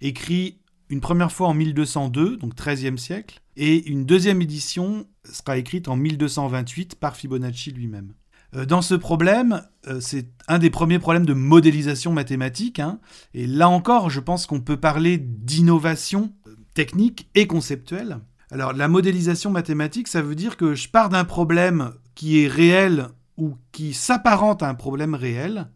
écrit 0.00 0.58
une 0.90 1.00
première 1.00 1.32
fois 1.32 1.48
en 1.48 1.54
1202, 1.54 2.36
donc 2.36 2.54
13e 2.54 2.96
siècle, 2.96 3.42
et 3.56 3.88
une 3.88 4.06
deuxième 4.06 4.40
édition 4.40 5.06
sera 5.24 5.58
écrite 5.58 5.88
en 5.88 5.96
1228 5.96 6.94
par 6.94 7.16
Fibonacci 7.16 7.72
lui-même. 7.72 8.14
Euh, 8.54 8.64
Dans 8.64 8.82
ce 8.82 8.94
problème, 8.94 9.62
euh, 9.86 10.00
c'est 10.00 10.28
un 10.46 10.58
des 10.58 10.70
premiers 10.70 10.98
problèmes 10.98 11.26
de 11.26 11.34
modélisation 11.34 12.12
mathématique, 12.12 12.78
hein, 12.78 13.00
et 13.34 13.46
là 13.46 13.68
encore, 13.68 14.10
je 14.10 14.20
pense 14.20 14.46
qu'on 14.46 14.60
peut 14.60 14.78
parler 14.78 15.18
d'innovation 15.18 16.32
euh, 16.46 16.56
technique 16.74 17.28
et 17.34 17.46
conceptuelle. 17.46 18.18
Alors, 18.50 18.72
la 18.72 18.88
modélisation 18.88 19.50
mathématique, 19.50 20.08
ça 20.08 20.22
veut 20.22 20.34
dire 20.34 20.56
que 20.56 20.74
je 20.74 20.88
pars 20.88 21.10
d'un 21.10 21.24
problème 21.24 21.92
qui 22.14 22.42
est 22.42 22.48
réel 22.48 23.08
ou 23.36 23.56
qui 23.72 23.92
s'apparente 23.92 24.62
à 24.62 24.68
un 24.68 24.74
problème 24.74 25.14
réel, 25.14 25.68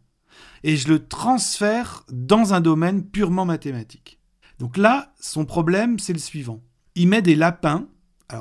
et 0.64 0.76
je 0.76 0.88
le 0.88 1.06
transfère 1.06 2.04
dans 2.10 2.54
un 2.54 2.60
domaine 2.60 3.04
purement 3.04 3.44
mathématique. 3.44 4.18
Donc 4.58 4.76
là, 4.76 5.12
son 5.20 5.44
problème, 5.44 5.98
c'est 5.98 6.12
le 6.12 6.18
suivant. 6.18 6.62
Il 6.94 7.08
met 7.08 7.22
des 7.22 7.34
lapins, 7.34 7.88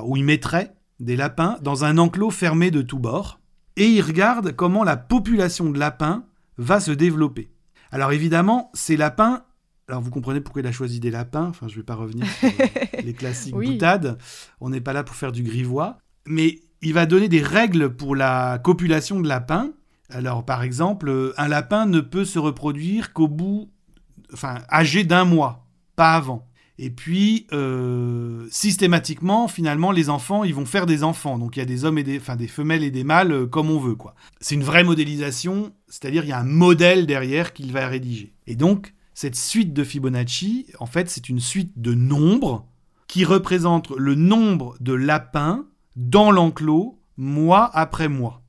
ou 0.04 0.16
il 0.16 0.24
mettrait 0.24 0.74
des 1.00 1.16
lapins 1.16 1.58
dans 1.62 1.84
un 1.84 1.98
enclos 1.98 2.30
fermé 2.30 2.70
de 2.70 2.80
tous 2.80 2.98
bords, 2.98 3.41
et 3.76 3.86
il 3.88 4.00
regarde 4.02 4.52
comment 4.52 4.84
la 4.84 4.96
population 4.96 5.70
de 5.70 5.78
lapins 5.78 6.24
va 6.58 6.80
se 6.80 6.90
développer. 6.92 7.50
Alors 7.90 8.12
évidemment, 8.12 8.70
ces 8.74 8.96
lapins, 8.96 9.42
alors 9.88 10.00
vous 10.00 10.10
comprenez 10.10 10.40
pourquoi 10.40 10.62
il 10.62 10.66
a 10.68 10.72
choisi 10.72 11.00
des 11.00 11.10
lapins, 11.10 11.46
enfin 11.48 11.68
je 11.68 11.74
ne 11.74 11.78
vais 11.78 11.84
pas 11.84 11.94
revenir 11.94 12.26
sur 12.26 12.48
euh, 12.48 12.66
les 13.04 13.12
classiques 13.14 13.54
Oui. 13.56 13.72
boutades, 13.72 14.18
on 14.60 14.70
n'est 14.70 14.80
pas 14.80 14.92
là 14.92 15.02
pour 15.04 15.16
faire 15.16 15.32
du 15.32 15.42
grivois, 15.42 15.98
mais 16.26 16.60
il 16.80 16.94
va 16.94 17.06
donner 17.06 17.28
des 17.28 17.42
règles 17.42 17.90
pour 17.94 18.16
la 18.16 18.58
copulation 18.58 19.20
de 19.20 19.28
lapins. 19.28 19.70
Alors 20.10 20.44
par 20.44 20.62
exemple, 20.62 21.08
euh, 21.08 21.32
un 21.36 21.48
lapin 21.48 21.86
ne 21.86 22.00
peut 22.00 22.24
se 22.24 22.38
reproduire 22.38 23.12
qu'au 23.12 23.28
bout, 23.28 23.70
enfin 24.32 24.58
âgé 24.70 25.04
d'un 25.04 25.24
mois, 25.24 25.66
pas 25.96 26.14
avant. 26.14 26.46
Et 26.84 26.90
puis, 26.90 27.46
euh, 27.52 28.48
systématiquement, 28.50 29.46
finalement, 29.46 29.92
les 29.92 30.10
enfants, 30.10 30.42
ils 30.42 30.52
vont 30.52 30.66
faire 30.66 30.84
des 30.84 31.04
enfants. 31.04 31.38
Donc, 31.38 31.54
il 31.54 31.60
y 31.60 31.62
a 31.62 31.64
des 31.64 31.84
hommes 31.84 31.96
et 31.96 32.02
des, 32.02 32.18
enfin, 32.18 32.34
des 32.34 32.48
femelles 32.48 32.82
et 32.82 32.90
des 32.90 33.04
mâles 33.04 33.30
euh, 33.30 33.46
comme 33.46 33.70
on 33.70 33.78
veut. 33.78 33.96
C'est 34.40 34.56
une 34.56 34.64
vraie 34.64 34.82
modélisation, 34.82 35.72
c'est-à-dire 35.86 36.24
il 36.24 36.30
y 36.30 36.32
a 36.32 36.40
un 36.40 36.44
modèle 36.44 37.06
derrière 37.06 37.52
qu'il 37.52 37.70
va 37.70 37.86
rédiger. 37.86 38.34
Et 38.48 38.56
donc, 38.56 38.94
cette 39.14 39.36
suite 39.36 39.72
de 39.72 39.84
Fibonacci, 39.84 40.66
en 40.80 40.86
fait, 40.86 41.08
c'est 41.08 41.28
une 41.28 41.38
suite 41.38 41.70
de 41.76 41.94
nombres 41.94 42.66
qui 43.06 43.24
représentent 43.24 43.92
le 43.96 44.16
nombre 44.16 44.74
de 44.80 44.92
lapins 44.92 45.64
dans 45.94 46.32
l'enclos, 46.32 46.98
mois 47.16 47.70
après 47.74 48.08
mois. 48.08 48.42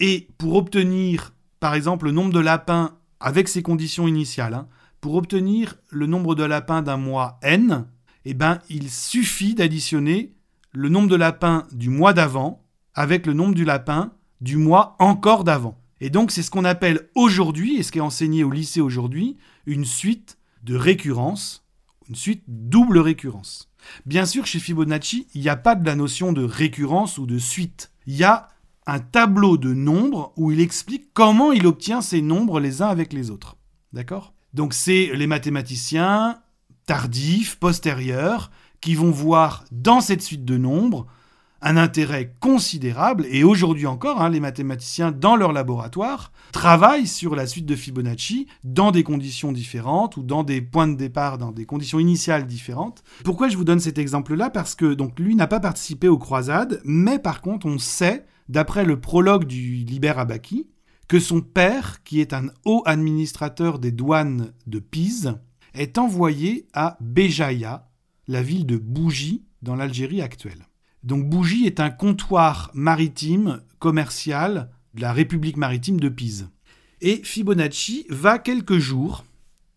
Et 0.00 0.28
pour 0.36 0.56
obtenir, 0.56 1.32
par 1.60 1.72
exemple, 1.72 2.04
le 2.04 2.12
nombre 2.12 2.34
de 2.34 2.40
lapins 2.40 2.98
avec 3.20 3.48
ces 3.48 3.62
conditions 3.62 4.06
initiales, 4.06 4.52
hein, 4.52 4.68
pour 5.00 5.14
obtenir 5.14 5.76
le 5.90 6.06
nombre 6.06 6.34
de 6.34 6.44
lapins 6.44 6.82
d'un 6.82 6.96
mois 6.96 7.38
n, 7.42 7.86
eh 8.24 8.34
ben, 8.34 8.58
il 8.68 8.90
suffit 8.90 9.54
d'additionner 9.54 10.34
le 10.72 10.88
nombre 10.88 11.08
de 11.08 11.16
lapins 11.16 11.66
du 11.72 11.88
mois 11.88 12.12
d'avant 12.12 12.64
avec 12.94 13.26
le 13.26 13.32
nombre 13.32 13.54
du 13.54 13.64
lapin 13.64 14.12
du 14.40 14.56
mois 14.56 14.96
encore 14.98 15.44
d'avant. 15.44 15.78
Et 16.00 16.10
donc, 16.10 16.30
c'est 16.30 16.42
ce 16.42 16.50
qu'on 16.50 16.64
appelle 16.64 17.08
aujourd'hui, 17.14 17.76
et 17.76 17.82
ce 17.82 17.92
qui 17.92 17.98
est 17.98 18.02
enseigné 18.02 18.44
au 18.44 18.50
lycée 18.50 18.80
aujourd'hui, 18.80 19.36
une 19.66 19.84
suite 19.84 20.38
de 20.62 20.74
récurrence, 20.74 21.66
une 22.08 22.14
suite 22.14 22.44
double 22.48 22.98
récurrence. 22.98 23.70
Bien 24.06 24.26
sûr, 24.26 24.46
chez 24.46 24.58
Fibonacci, 24.58 25.26
il 25.34 25.42
n'y 25.42 25.48
a 25.48 25.56
pas 25.56 25.74
de 25.74 25.86
la 25.86 25.96
notion 25.96 26.32
de 26.32 26.42
récurrence 26.42 27.18
ou 27.18 27.26
de 27.26 27.38
suite. 27.38 27.92
Il 28.06 28.16
y 28.16 28.24
a 28.24 28.48
un 28.86 28.98
tableau 28.98 29.56
de 29.56 29.72
nombres 29.72 30.32
où 30.36 30.50
il 30.50 30.60
explique 30.60 31.12
comment 31.12 31.52
il 31.52 31.66
obtient 31.66 32.00
ces 32.00 32.22
nombres 32.22 32.60
les 32.60 32.82
uns 32.82 32.88
avec 32.88 33.12
les 33.12 33.30
autres. 33.30 33.56
D'accord? 33.92 34.34
Donc 34.54 34.74
c'est 34.74 35.10
les 35.14 35.26
mathématiciens 35.26 36.38
tardifs, 36.86 37.56
postérieurs, 37.56 38.50
qui 38.80 38.94
vont 38.94 39.10
voir 39.10 39.64
dans 39.70 40.00
cette 40.00 40.22
suite 40.22 40.44
de 40.44 40.56
nombres 40.56 41.06
un 41.62 41.76
intérêt 41.76 42.34
considérable, 42.40 43.26
et 43.30 43.44
aujourd'hui 43.44 43.86
encore, 43.86 44.22
hein, 44.22 44.30
les 44.30 44.40
mathématiciens 44.40 45.12
dans 45.12 45.36
leur 45.36 45.52
laboratoire 45.52 46.32
travaillent 46.52 47.06
sur 47.06 47.36
la 47.36 47.46
suite 47.46 47.66
de 47.66 47.76
Fibonacci 47.76 48.46
dans 48.64 48.90
des 48.90 49.02
conditions 49.02 49.52
différentes 49.52 50.16
ou 50.16 50.22
dans 50.22 50.42
des 50.42 50.62
points 50.62 50.88
de 50.88 50.96
départ, 50.96 51.36
dans 51.36 51.52
des 51.52 51.66
conditions 51.66 51.98
initiales 51.98 52.46
différentes. 52.46 53.02
Pourquoi 53.24 53.50
je 53.50 53.58
vous 53.58 53.64
donne 53.64 53.78
cet 53.78 53.98
exemple-là? 53.98 54.48
Parce 54.48 54.74
que 54.74 54.94
donc 54.94 55.18
lui 55.20 55.34
n'a 55.34 55.46
pas 55.46 55.60
participé 55.60 56.08
aux 56.08 56.18
croisades, 56.18 56.80
mais 56.84 57.18
par 57.18 57.42
contre 57.42 57.66
on 57.66 57.78
sait, 57.78 58.24
d'après 58.48 58.84
le 58.84 58.98
prologue 58.98 59.44
du 59.44 59.84
Liber 59.84 60.14
Abaci, 60.16 60.66
que 61.10 61.18
son 61.18 61.40
père, 61.40 62.04
qui 62.04 62.20
est 62.20 62.32
un 62.32 62.52
haut 62.64 62.84
administrateur 62.86 63.80
des 63.80 63.90
douanes 63.90 64.52
de 64.68 64.78
Pise, 64.78 65.34
est 65.74 65.98
envoyé 65.98 66.68
à 66.72 66.96
Béjaïa, 67.00 67.90
la 68.28 68.44
ville 68.44 68.64
de 68.64 68.76
Bougie, 68.76 69.42
dans 69.60 69.74
l'Algérie 69.74 70.22
actuelle. 70.22 70.68
Donc 71.02 71.28
Bougie 71.28 71.66
est 71.66 71.80
un 71.80 71.90
comptoir 71.90 72.70
maritime 72.74 73.60
commercial 73.80 74.70
de 74.94 75.00
la 75.00 75.12
République 75.12 75.56
maritime 75.56 75.98
de 75.98 76.08
Pise. 76.08 76.48
Et 77.00 77.16
Fibonacci 77.24 78.06
va 78.08 78.38
quelques 78.38 78.78
jours, 78.78 79.24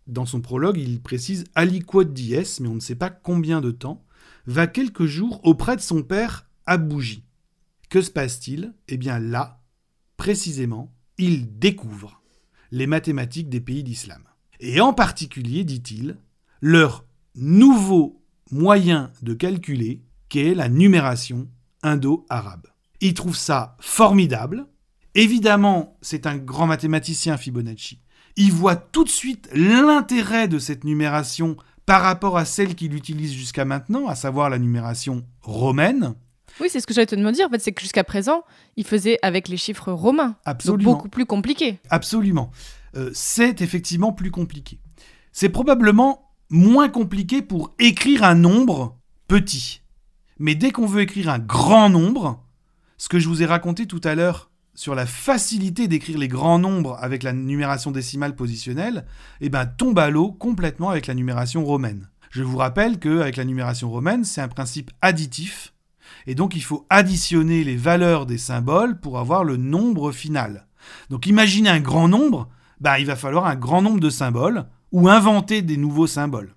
dans 0.06 0.28
son 0.28 0.40
prologue 0.40 0.78
il 0.78 1.02
précise 1.02 1.46
aliquot 1.56 2.04
dies, 2.04 2.60
mais 2.60 2.68
on 2.68 2.76
ne 2.76 2.80
sait 2.80 2.94
pas 2.94 3.10
combien 3.10 3.60
de 3.60 3.72
temps, 3.72 4.06
va 4.46 4.68
quelques 4.68 5.08
jours 5.08 5.42
auprès 5.44 5.78
de 5.78 5.82
son 5.82 6.04
père 6.04 6.48
à 6.68 6.78
Bougie. 6.78 7.24
Que 7.90 8.04
se 8.04 8.12
passe-t-il? 8.12 8.76
Eh 8.88 8.98
bien 8.98 9.18
là, 9.18 9.64
précisément, 10.16 10.94
il 11.18 11.58
découvre 11.60 12.22
les 12.72 12.88
mathématiques 12.88 13.50
des 13.50 13.62
pays 13.62 13.84
d'islam. 13.84 14.24
Et 14.60 14.82
en 14.82 14.94
particulier, 14.94 15.64
dit-il, 15.64 16.18
leur 16.62 17.06
nouveau 17.36 18.24
moyen 18.52 19.12
de 19.22 19.34
calculer 19.34 20.02
qu'est 20.30 20.54
la 20.54 20.70
numération 20.70 21.48
indo-arabe. 21.84 22.68
Il 23.02 23.14
trouve 23.14 23.36
ça 23.36 23.76
formidable. 23.80 24.66
Évidemment, 25.16 25.98
c'est 26.02 26.26
un 26.26 26.38
grand 26.38 26.68
mathématicien, 26.68 27.38
Fibonacci. 27.38 28.00
Il 28.36 28.52
voit 28.52 28.76
tout 28.76 29.04
de 29.04 29.10
suite 29.10 29.50
l'intérêt 29.54 30.48
de 30.48 30.58
cette 30.58 30.86
numération 30.86 31.58
par 31.86 32.02
rapport 32.02 32.38
à 32.38 32.46
celle 32.46 32.76
qu'il 32.76 32.96
utilise 32.96 33.34
jusqu'à 33.34 33.66
maintenant, 33.66 34.08
à 34.08 34.16
savoir 34.16 34.50
la 34.50 34.58
numération 34.58 35.26
romaine. 35.42 36.16
Oui, 36.60 36.68
c'est 36.70 36.80
ce 36.80 36.88
que 36.88 36.94
j'allais 36.94 37.08
te 37.08 37.16
demander. 37.16 37.44
En 37.44 37.50
fait, 37.50 37.60
c'est 37.60 37.72
que 37.72 37.82
jusqu'à 37.82 38.04
présent, 38.04 38.44
il 38.78 38.86
faisait 38.86 39.18
avec 39.22 39.48
les 39.48 39.58
chiffres 39.58 39.92
romains. 39.92 40.36
Absolument. 40.46 40.84
Donc 40.84 40.98
beaucoup 40.98 41.10
plus 41.10 41.26
compliqué. 41.26 41.80
Absolument. 41.90 42.52
Euh, 42.96 43.10
c'est 43.14 43.62
effectivement 43.62 44.12
plus 44.12 44.32
compliqué. 44.32 44.80
C'est 45.32 45.50
probablement 45.50 46.32
moins 46.50 46.90
compliqué 46.90 47.42
pour 47.42 47.74
écrire 47.80 48.24
un 48.24 48.36
nombre 48.36 48.98
petit. 49.28 49.82
Mais 50.40 50.56
dès 50.56 50.72
qu'on 50.72 50.86
veut 50.86 51.02
écrire 51.02 51.30
un 51.30 51.40
grand 51.40 51.90
nombre, 51.90 52.44
ce 52.98 53.10
que 53.10 53.20
je 53.20 53.28
vous 53.28 53.42
ai 53.42 53.46
raconté 53.46 53.88
tout 53.88 54.02
à 54.04 54.16
l'heure 54.16 54.52
sur 54.76 54.96
la 54.96 55.06
facilité 55.06 55.88
d'écrire 55.88 56.18
les 56.18 56.28
grands 56.28 56.60
nombres 56.60 56.98
avec 57.00 57.24
la 57.24 57.34
numération 57.34 57.92
décimale 57.92 58.36
positionnelle, 58.36 59.06
eh 59.42 59.50
ben, 59.50 59.66
tombe 59.66 60.00
à 60.00 60.10
l'eau 60.10 60.32
complètement 60.32 60.90
avec 60.90 61.08
la 61.08 61.14
numération 61.14 61.64
romaine. 61.64 62.10
Je 62.32 62.44
vous 62.44 62.58
rappelle 62.58 63.00
qu'avec 63.00 63.38
la 63.38 63.46
numération 63.46 63.92
romaine, 63.92 64.24
c'est 64.24 64.42
un 64.42 64.48
principe 64.48 64.92
additif, 65.02 65.73
et 66.28 66.36
donc 66.36 66.56
il 66.56 66.64
faut 66.64 66.86
additionner 66.90 67.64
les 67.64 67.76
valeurs 67.76 68.26
des 68.26 68.38
symboles 68.38 69.00
pour 69.00 69.20
avoir 69.20 69.44
le 69.44 69.58
nombre 69.58 70.12
final. 70.12 70.68
Donc 71.10 71.26
imaginez 71.28 71.70
un 71.70 71.80
grand 71.80 72.08
nombre, 72.08 72.50
bah, 72.80 73.00
il 73.00 73.06
va 73.06 73.16
falloir 73.16 73.46
un 73.46 73.56
grand 73.56 73.82
nombre 73.82 74.00
de 74.00 74.10
symboles, 74.10 74.66
ou 74.92 75.10
inventer 75.10 75.62
des 75.62 75.78
nouveaux 75.78 76.08
symboles. 76.08 76.54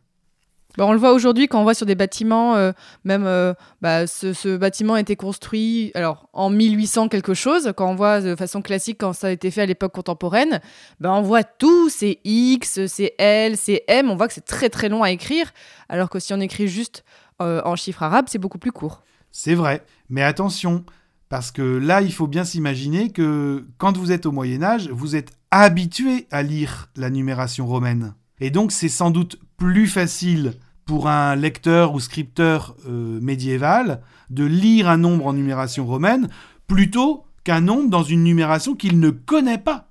On 0.79 0.93
le 0.93 0.99
voit 0.99 1.13
aujourd'hui 1.13 1.49
quand 1.49 1.59
on 1.59 1.63
voit 1.63 1.73
sur 1.73 1.87
des 1.87 1.95
bâtiments, 1.95 2.55
euh, 2.57 2.73
même 3.05 3.25
euh, 3.27 3.55
bah, 3.81 4.07
ce, 4.07 4.57
bâtiment 4.59 4.93
a 4.93 5.01
été 5.01 5.17
construit 5.17 5.91
alors 5.95 6.29
en 6.35 6.51
1800 6.51 7.09
quelque 7.09 7.33
chose. 7.33 7.73
Quand 7.75 7.91
on 7.91 7.95
voit 7.95 8.21
de 8.21 8.37
façon 8.37 8.61
classique 8.61 8.99
quand 9.01 9.15
ça 9.15 9.29
a 9.29 9.31
été 9.31 9.51
fait 9.51 9.63
à 9.63 9.67
l'époque 9.67 9.93
contemporaine, 9.93 10.61
bah, 11.01 11.13
on 11.15 11.23
voit 11.23 11.45
tout, 11.45 11.89
c'est 11.89 12.19
X, 12.25 12.85
c'est 12.87 13.15
L, 13.17 13.57
c'est 13.57 13.85
M. 13.89 14.11
On 14.11 14.17
voit 14.17 14.29
que 14.29 14.35
c'est 14.35 14.45
très 14.45 14.69
très 14.69 14.91
long 14.91 15.03
à 15.03 15.11
écrire, 15.11 15.51
alors 15.89 16.11
que 16.11 16.19
si 16.19 16.35
on 16.35 16.41
écrit 16.41 16.69
juste 16.69 17.05
euh, 17.41 17.63
en 17.65 17.75
chiffres 17.75 18.03
arabes, 18.03 18.27
c'est 18.29 18.39
beaucoup 18.39 18.59
plus 18.59 18.73
court. 18.73 19.03
C'est 19.31 19.55
vrai, 19.55 19.85
mais 20.09 20.23
attention, 20.23 20.85
parce 21.29 21.51
que 21.51 21.63
là, 21.63 22.03
il 22.03 22.13
faut 22.13 22.27
bien 22.27 22.45
s'imaginer 22.45 23.11
que 23.11 23.67
quand 23.79 23.97
vous 23.97 24.13
êtes 24.13 24.27
au 24.27 24.33
Moyen 24.33 24.63
Âge, 24.63 24.89
vous 24.89 25.17
êtes 25.17 25.33
habitué 25.51 26.27
à 26.31 26.43
lire 26.43 26.89
la 26.97 27.11
numération 27.11 27.67
romaine. 27.67 28.15
Et 28.41 28.51
donc 28.51 28.73
c'est 28.73 28.89
sans 28.89 29.11
doute 29.11 29.39
plus 29.57 29.87
facile 29.87 30.55
pour 30.85 31.09
un 31.09 31.35
lecteur 31.35 31.95
ou 31.95 32.01
scripteur 32.01 32.77
euh, 32.89 33.21
médiéval 33.21 34.03
de 34.31 34.45
lire 34.45 34.89
un 34.89 34.99
nombre 34.99 35.27
en 35.27 35.33
numération 35.33 35.87
romaine 35.87 36.29
plutôt 36.67 37.25
qu'un 37.45 37.61
nombre 37.61 37.91
dans 37.91 38.03
une 38.03 38.23
numération 38.23 38.75
qu'il 38.75 39.01
ne 39.01 39.11
connaît 39.11 39.59
pas. 39.59 39.89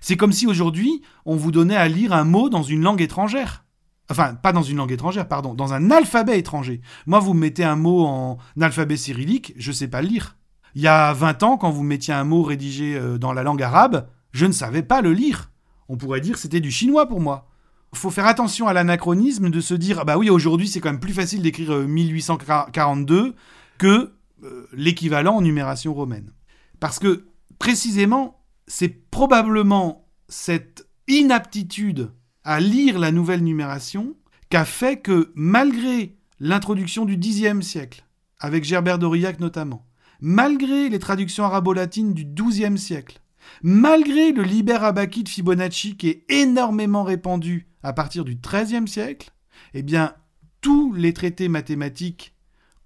C'est 0.00 0.16
comme 0.16 0.32
si 0.32 0.46
aujourd'hui 0.46 1.02
on 1.24 1.36
vous 1.36 1.50
donnait 1.50 1.76
à 1.76 1.88
lire 1.88 2.12
un 2.12 2.24
mot 2.24 2.48
dans 2.48 2.62
une 2.62 2.82
langue 2.82 3.00
étrangère. 3.00 3.64
Enfin, 4.10 4.34
pas 4.34 4.52
dans 4.52 4.62
une 4.62 4.78
langue 4.78 4.92
étrangère, 4.92 5.28
pardon, 5.28 5.54
dans 5.54 5.74
un 5.74 5.90
alphabet 5.90 6.38
étranger. 6.38 6.80
Moi, 7.06 7.18
vous 7.18 7.34
me 7.34 7.40
mettez 7.40 7.64
un 7.64 7.76
mot 7.76 8.06
en 8.06 8.38
alphabet 8.60 8.96
cyrillique, 8.96 9.52
je 9.56 9.70
ne 9.70 9.74
sais 9.74 9.88
pas 9.88 10.02
le 10.02 10.08
lire. 10.08 10.36
Il 10.74 10.82
y 10.82 10.88
a 10.88 11.12
20 11.12 11.42
ans, 11.42 11.58
quand 11.58 11.70
vous 11.70 11.82
mettiez 11.82 12.14
un 12.14 12.24
mot 12.24 12.42
rédigé 12.42 12.94
euh, 12.96 13.18
dans 13.18 13.32
la 13.32 13.42
langue 13.42 13.62
arabe, 13.62 14.08
je 14.32 14.46
ne 14.46 14.52
savais 14.52 14.82
pas 14.82 15.02
le 15.02 15.12
lire. 15.12 15.50
On 15.88 15.96
pourrait 15.96 16.20
dire 16.20 16.38
c'était 16.38 16.60
du 16.60 16.70
chinois 16.70 17.06
pour 17.06 17.20
moi 17.20 17.48
faut 17.94 18.10
faire 18.10 18.26
attention 18.26 18.66
à 18.66 18.72
l'anachronisme 18.72 19.50
de 19.50 19.60
se 19.60 19.74
dire, 19.74 20.00
ah 20.00 20.04
bah 20.04 20.18
oui, 20.18 20.30
aujourd'hui 20.30 20.68
c'est 20.68 20.80
quand 20.80 20.90
même 20.90 21.00
plus 21.00 21.12
facile 21.12 21.42
d'écrire 21.42 21.70
1842 21.70 23.16
euh, 23.16 23.32
que 23.78 24.12
euh, 24.44 24.68
l'équivalent 24.72 25.36
en 25.36 25.40
numération 25.40 25.94
romaine. 25.94 26.32
Parce 26.80 26.98
que 26.98 27.26
précisément, 27.58 28.44
c'est 28.66 29.10
probablement 29.10 30.06
cette 30.28 30.86
inaptitude 31.08 32.12
à 32.48 32.60
lire 32.60 32.98
la 32.98 33.12
nouvelle 33.12 33.44
numération 33.44 34.16
qu'a 34.48 34.64
fait 34.64 34.96
que 34.96 35.32
malgré 35.34 36.16
l'introduction 36.40 37.04
du 37.04 37.18
Xe 37.18 37.60
siècle, 37.60 38.06
avec 38.40 38.64
Gerbert 38.64 38.98
d'Aurillac 38.98 39.38
notamment, 39.38 39.84
malgré 40.22 40.88
les 40.88 40.98
traductions 40.98 41.44
arabo-latines 41.44 42.14
du 42.14 42.24
XIIe 42.24 42.78
siècle, 42.78 43.20
malgré 43.62 44.32
le 44.32 44.42
Liber 44.44 44.78
Abaci 44.82 45.24
de 45.24 45.28
Fibonacci 45.28 45.98
qui 45.98 46.08
est 46.08 46.24
énormément 46.30 47.02
répandu 47.04 47.68
à 47.82 47.92
partir 47.92 48.24
du 48.24 48.36
XIIIe 48.36 48.88
siècle, 48.88 49.30
eh 49.74 49.82
bien, 49.82 50.14
tous 50.62 50.94
les 50.94 51.12
traités 51.12 51.48
mathématiques 51.48 52.34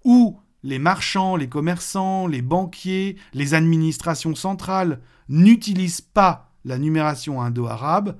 où 0.03 0.41
les 0.63 0.77
marchands, 0.77 1.37
les 1.37 1.47
commerçants, 1.47 2.27
les 2.27 2.41
banquiers, 2.41 3.15
les 3.33 3.53
administrations 3.53 4.35
centrales 4.35 4.99
n'utilisent 5.29 6.01
pas 6.01 6.51
la 6.65 6.77
numération 6.77 7.41
indo-arabe 7.41 8.17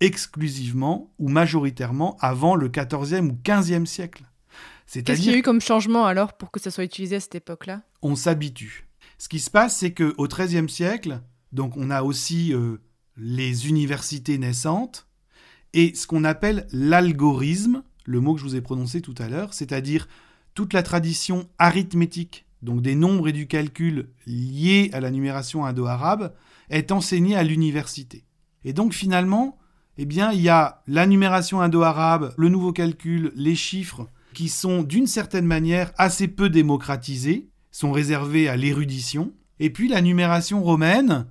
exclusivement 0.00 1.12
ou 1.18 1.28
majoritairement 1.28 2.16
avant 2.20 2.54
le 2.54 2.68
XIVe 2.68 3.24
ou 3.24 3.38
XVe 3.44 3.84
siècle. 3.84 4.24
Qu'est-ce 4.92 5.20
qu'il 5.20 5.32
y 5.32 5.34
a 5.34 5.38
eu 5.38 5.42
comme 5.42 5.60
changement 5.60 6.06
alors 6.06 6.36
pour 6.36 6.50
que 6.50 6.60
ça 6.60 6.70
soit 6.70 6.84
utilisé 6.84 7.16
à 7.16 7.20
cette 7.20 7.34
époque-là? 7.34 7.82
On 8.02 8.16
s'habitue. 8.16 8.88
Ce 9.18 9.28
qui 9.28 9.38
se 9.38 9.50
passe, 9.50 9.76
c'est 9.76 9.92
qu'au 9.92 10.26
XIIIe 10.26 10.68
siècle, 10.68 11.20
donc 11.52 11.76
on 11.76 11.90
a 11.90 12.02
aussi 12.02 12.54
euh, 12.54 12.78
les 13.16 13.68
universités 13.68 14.38
naissantes, 14.38 15.06
et 15.74 15.94
ce 15.94 16.06
qu'on 16.06 16.24
appelle 16.24 16.66
l'algorithme, 16.72 17.82
le 18.04 18.20
mot 18.20 18.34
que 18.34 18.40
je 18.40 18.44
vous 18.44 18.56
ai 18.56 18.60
prononcé 18.62 19.02
tout 19.02 19.14
à 19.18 19.28
l'heure, 19.28 19.52
c'est-à-dire 19.52 20.08
toute 20.54 20.72
la 20.72 20.82
tradition 20.82 21.48
arithmétique, 21.58 22.46
donc 22.62 22.80
des 22.80 22.94
nombres 22.94 23.28
et 23.28 23.32
du 23.32 23.46
calcul 23.46 24.08
liés 24.26 24.90
à 24.92 25.00
la 25.00 25.10
numération 25.10 25.66
indo-arabe, 25.66 26.34
est 26.70 26.90
enseignée 26.90 27.36
à 27.36 27.42
l'université. 27.42 28.24
Et 28.64 28.72
donc 28.72 28.94
finalement, 28.94 29.58
eh 29.98 30.06
bien, 30.06 30.32
il 30.32 30.40
y 30.40 30.48
a 30.48 30.82
la 30.86 31.06
numération 31.06 31.60
indo-arabe, 31.60 32.32
le 32.36 32.48
nouveau 32.48 32.72
calcul, 32.72 33.32
les 33.34 33.56
chiffres, 33.56 34.08
qui 34.32 34.48
sont 34.48 34.82
d'une 34.82 35.06
certaine 35.06 35.46
manière 35.46 35.92
assez 35.98 36.28
peu 36.28 36.48
démocratisés, 36.48 37.50
sont 37.70 37.92
réservés 37.92 38.48
à 38.48 38.56
l'érudition, 38.56 39.32
et 39.58 39.70
puis 39.70 39.88
la 39.88 40.00
numération 40.00 40.62
romaine, 40.62 41.26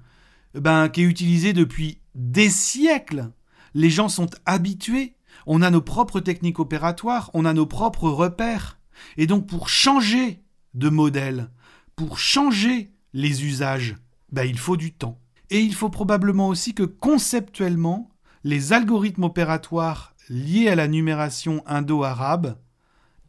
ben, 0.54 0.90
qui 0.90 1.02
est 1.02 1.06
utilisée 1.06 1.54
depuis 1.54 2.00
des 2.14 2.50
siècles 2.50 3.32
les 3.78 3.92
gens 3.92 4.10
sont 4.10 4.30
habitués. 4.48 5.14
On 5.46 5.62
a 5.62 5.70
nos 5.70 5.82
propres 5.82 6.20
techniques 6.20 6.60
opératoires, 6.60 7.30
on 7.36 7.46
a 7.46 7.54
nos 7.54 7.68
propres 7.68 8.10
repères. 8.10 8.80
Et 9.18 9.28
donc 9.28 9.48
pour 9.48 9.70
changer 9.70 10.42
de 10.74 10.90
modèle, 10.90 11.52
pour 11.96 12.18
changer 12.18 12.92
les 13.14 13.46
usages, 13.46 13.96
bah, 14.32 14.46
il 14.46 14.58
faut 14.58 14.78
du 14.78 14.94
temps. 14.94 15.20
Et 15.52 15.60
il 15.60 15.76
faut 15.76 15.90
probablement 15.90 16.50
aussi 16.50 16.74
que 16.74 16.84
conceptuellement, 16.84 18.10
les 18.48 18.72
algorithmes 18.72 19.26
opératoires 19.26 20.16
liées 20.30 20.70
à 20.70 20.76
la 20.76 20.88
numération 20.88 21.62
indo-arabe 21.66 22.58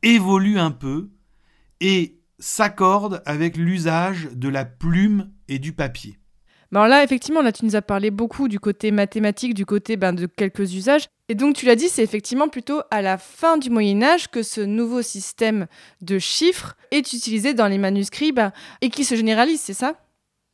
évoluent 0.05 0.61
un 0.61 0.71
peu 0.71 1.11
et 1.81 2.21
s'accordent 2.39 3.21
avec 3.27 3.57
l'usage 3.57 4.29
de 4.33 4.49
la 4.49 4.65
plume 4.65 5.33
et 5.49 5.59
du 5.59 5.73
papier. 5.73 6.21
Alors 6.73 6.87
là, 6.87 7.03
effectivement, 7.03 7.43
là, 7.43 7.51
tu 7.51 7.65
nous 7.65 7.75
as 7.75 7.83
parlé 7.83 8.13
beaucoup 8.13 8.47
du 8.47 8.61
côté 8.61 8.93
mathématique, 8.93 9.55
du 9.55 9.67
côté 9.67 9.97
ben, 9.97 10.13
de 10.13 10.27
quelques 10.27 10.73
usages. 10.75 11.07
Et 11.29 11.35
donc, 11.35 11.57
tu 11.57 11.67
l'as 11.67 11.75
dit, 11.75 11.89
c'est 11.89 12.05
effectivement 12.05 12.49
plutôt 12.49 12.83
à 12.93 13.03
la 13.03 13.19
fin 13.19 13.59
du 13.59 13.71
Moyen 13.71 14.01
Âge 14.05 14.29
que 14.29 14.45
ce 14.45 14.61
nouveau 14.61 15.03
système 15.03 15.67
de 16.01 16.21
chiffres 16.21 16.77
est 16.93 17.13
utilisé 17.13 17.55
dans 17.55 17.67
les 17.67 17.79
manuscrits 17.79 18.31
ben, 18.31 18.53
et 18.83 18.91
qui 18.91 19.03
se 19.03 19.17
généralise, 19.17 19.61
c'est 19.61 19.75
ça? 19.75 19.95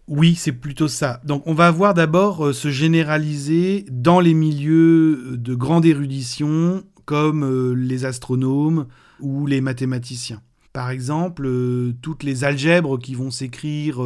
Oui, 0.07 0.35
c'est 0.35 0.53
plutôt 0.53 0.89
ça. 0.89 1.21
Donc 1.25 1.47
on 1.47 1.55
va 1.55 1.71
voir 1.71 1.95
d'abord 1.95 2.47
euh, 2.47 2.53
se 2.53 2.69
généraliser 2.69 3.87
dans 3.91 4.21
les 4.21 4.35
milieux 4.35 5.37
de 5.37 5.55
grande 5.55 5.87
érudition 5.87 6.85
comme 7.07 7.45
euh, 7.45 7.73
les 7.73 8.05
astronomes 8.05 8.87
ou 9.21 9.47
les 9.47 9.63
mathématiciens. 9.63 10.43
Par 10.75 10.91
exemple, 10.91 11.47
euh, 11.47 11.95
toutes 12.03 12.23
les 12.23 12.45
algèbres 12.45 12.99
qui 12.99 13.15
vont 13.15 13.31
s'écrire 13.31 14.01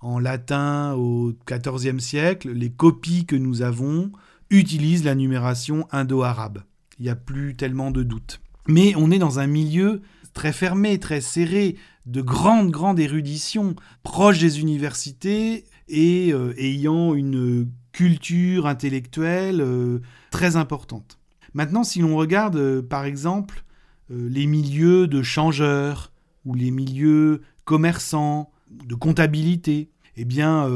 en 0.00 0.18
latin 0.18 0.94
au 0.94 1.32
XIVe 1.48 1.98
siècle, 1.98 2.52
les 2.52 2.70
copies 2.70 3.26
que 3.26 3.36
nous 3.36 3.62
avons 3.62 4.12
utilisent 4.50 5.04
la 5.04 5.14
numération 5.14 5.88
indo-arabe. 5.90 6.62
Il 6.98 7.04
n'y 7.04 7.10
a 7.10 7.16
plus 7.16 7.56
tellement 7.56 7.90
de 7.90 8.02
doute. 8.02 8.40
Mais 8.68 8.94
on 8.96 9.10
est 9.10 9.18
dans 9.18 9.38
un 9.40 9.46
milieu 9.46 10.02
très 10.34 10.52
fermé, 10.52 10.98
très 10.98 11.20
serré, 11.20 11.76
de 12.06 12.22
grande, 12.22 12.70
grande 12.70 12.98
érudition, 12.98 13.74
proche 14.02 14.38
des 14.38 14.60
universités 14.60 15.64
et 15.88 16.32
euh, 16.32 16.54
ayant 16.56 17.14
une 17.14 17.68
culture 17.92 18.66
intellectuelle 18.66 19.60
euh, 19.60 20.00
très 20.30 20.56
importante. 20.56 21.18
Maintenant, 21.52 21.84
si 21.84 22.00
l'on 22.00 22.16
regarde, 22.16 22.56
euh, 22.56 22.82
par 22.82 23.04
exemple, 23.04 23.64
les 24.12 24.46
milieux 24.46 25.06
de 25.06 25.22
changeurs 25.22 26.10
ou 26.44 26.54
les 26.56 26.72
milieux 26.72 27.42
commerçants, 27.64 28.50
de 28.84 28.96
comptabilité, 28.96 29.88
eh 30.16 30.24
bien, 30.24 30.68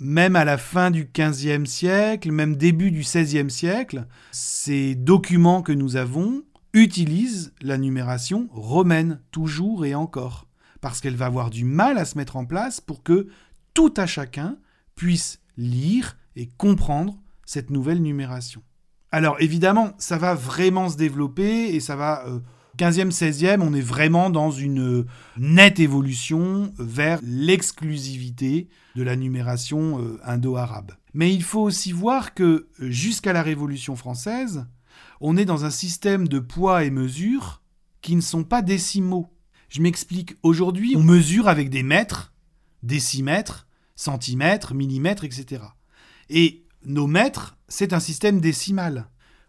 même 0.00 0.34
à 0.34 0.44
la 0.44 0.58
fin 0.58 0.90
du 0.90 1.08
XVe 1.16 1.64
siècle, 1.64 2.32
même 2.32 2.56
début 2.56 2.90
du 2.90 3.02
XVIe 3.02 3.50
siècle, 3.50 4.08
ces 4.32 4.96
documents 4.96 5.62
que 5.62 5.70
nous 5.70 5.94
avons 5.94 6.42
utilisent 6.72 7.52
la 7.60 7.78
numération 7.78 8.48
romaine, 8.50 9.20
toujours 9.30 9.86
et 9.86 9.94
encore, 9.94 10.48
parce 10.82 11.00
qu'elle 11.00 11.16
va 11.16 11.26
avoir 11.26 11.48
du 11.48 11.64
mal 11.64 11.96
à 11.96 12.04
se 12.04 12.18
mettre 12.18 12.36
en 12.36 12.44
place 12.44 12.82
pour 12.82 13.02
que 13.02 13.28
tout 13.72 13.94
à 13.96 14.04
chacun 14.04 14.58
puisse 14.94 15.40
lire 15.56 16.18
et 16.36 16.48
comprendre 16.58 17.16
cette 17.46 17.70
nouvelle 17.70 18.02
numération. 18.02 18.62
Alors 19.10 19.36
évidemment, 19.40 19.92
ça 19.96 20.18
va 20.18 20.34
vraiment 20.34 20.90
se 20.90 20.98
développer 20.98 21.74
et 21.74 21.80
ça 21.80 21.96
va 21.96 22.26
euh, 22.26 22.40
15e, 22.78 23.10
16e, 23.10 23.60
on 23.60 23.74
est 23.74 23.80
vraiment 23.80 24.30
dans 24.30 24.50
une 24.50 25.06
nette 25.36 25.78
évolution 25.78 26.72
vers 26.78 27.20
l'exclusivité 27.22 28.68
de 28.96 29.02
la 29.02 29.16
numération 29.16 30.00
euh, 30.00 30.18
indo-arabe. 30.24 30.92
Mais 31.14 31.32
il 31.32 31.42
faut 31.42 31.60
aussi 31.60 31.92
voir 31.92 32.34
que 32.34 32.68
jusqu'à 32.78 33.34
la 33.34 33.42
Révolution 33.42 33.94
française, 33.96 34.66
on 35.20 35.36
est 35.36 35.44
dans 35.44 35.64
un 35.66 35.70
système 35.70 36.26
de 36.26 36.38
poids 36.38 36.84
et 36.84 36.90
mesures 36.90 37.62
qui 38.00 38.16
ne 38.16 38.22
sont 38.22 38.44
pas 38.44 38.62
décimaux. 38.62 39.28
Je 39.72 39.80
m'explique, 39.80 40.36
aujourd'hui 40.42 40.96
on 40.98 41.02
mesure 41.02 41.48
avec 41.48 41.70
des 41.70 41.82
mètres, 41.82 42.34
décimètres, 42.82 43.66
centimètres, 43.96 44.74
millimètres, 44.74 45.24
etc. 45.24 45.62
Et 46.28 46.66
nos 46.84 47.06
mètres, 47.06 47.56
c'est 47.68 47.94
un 47.94 48.00
système 48.00 48.38
décimal. 48.38 49.08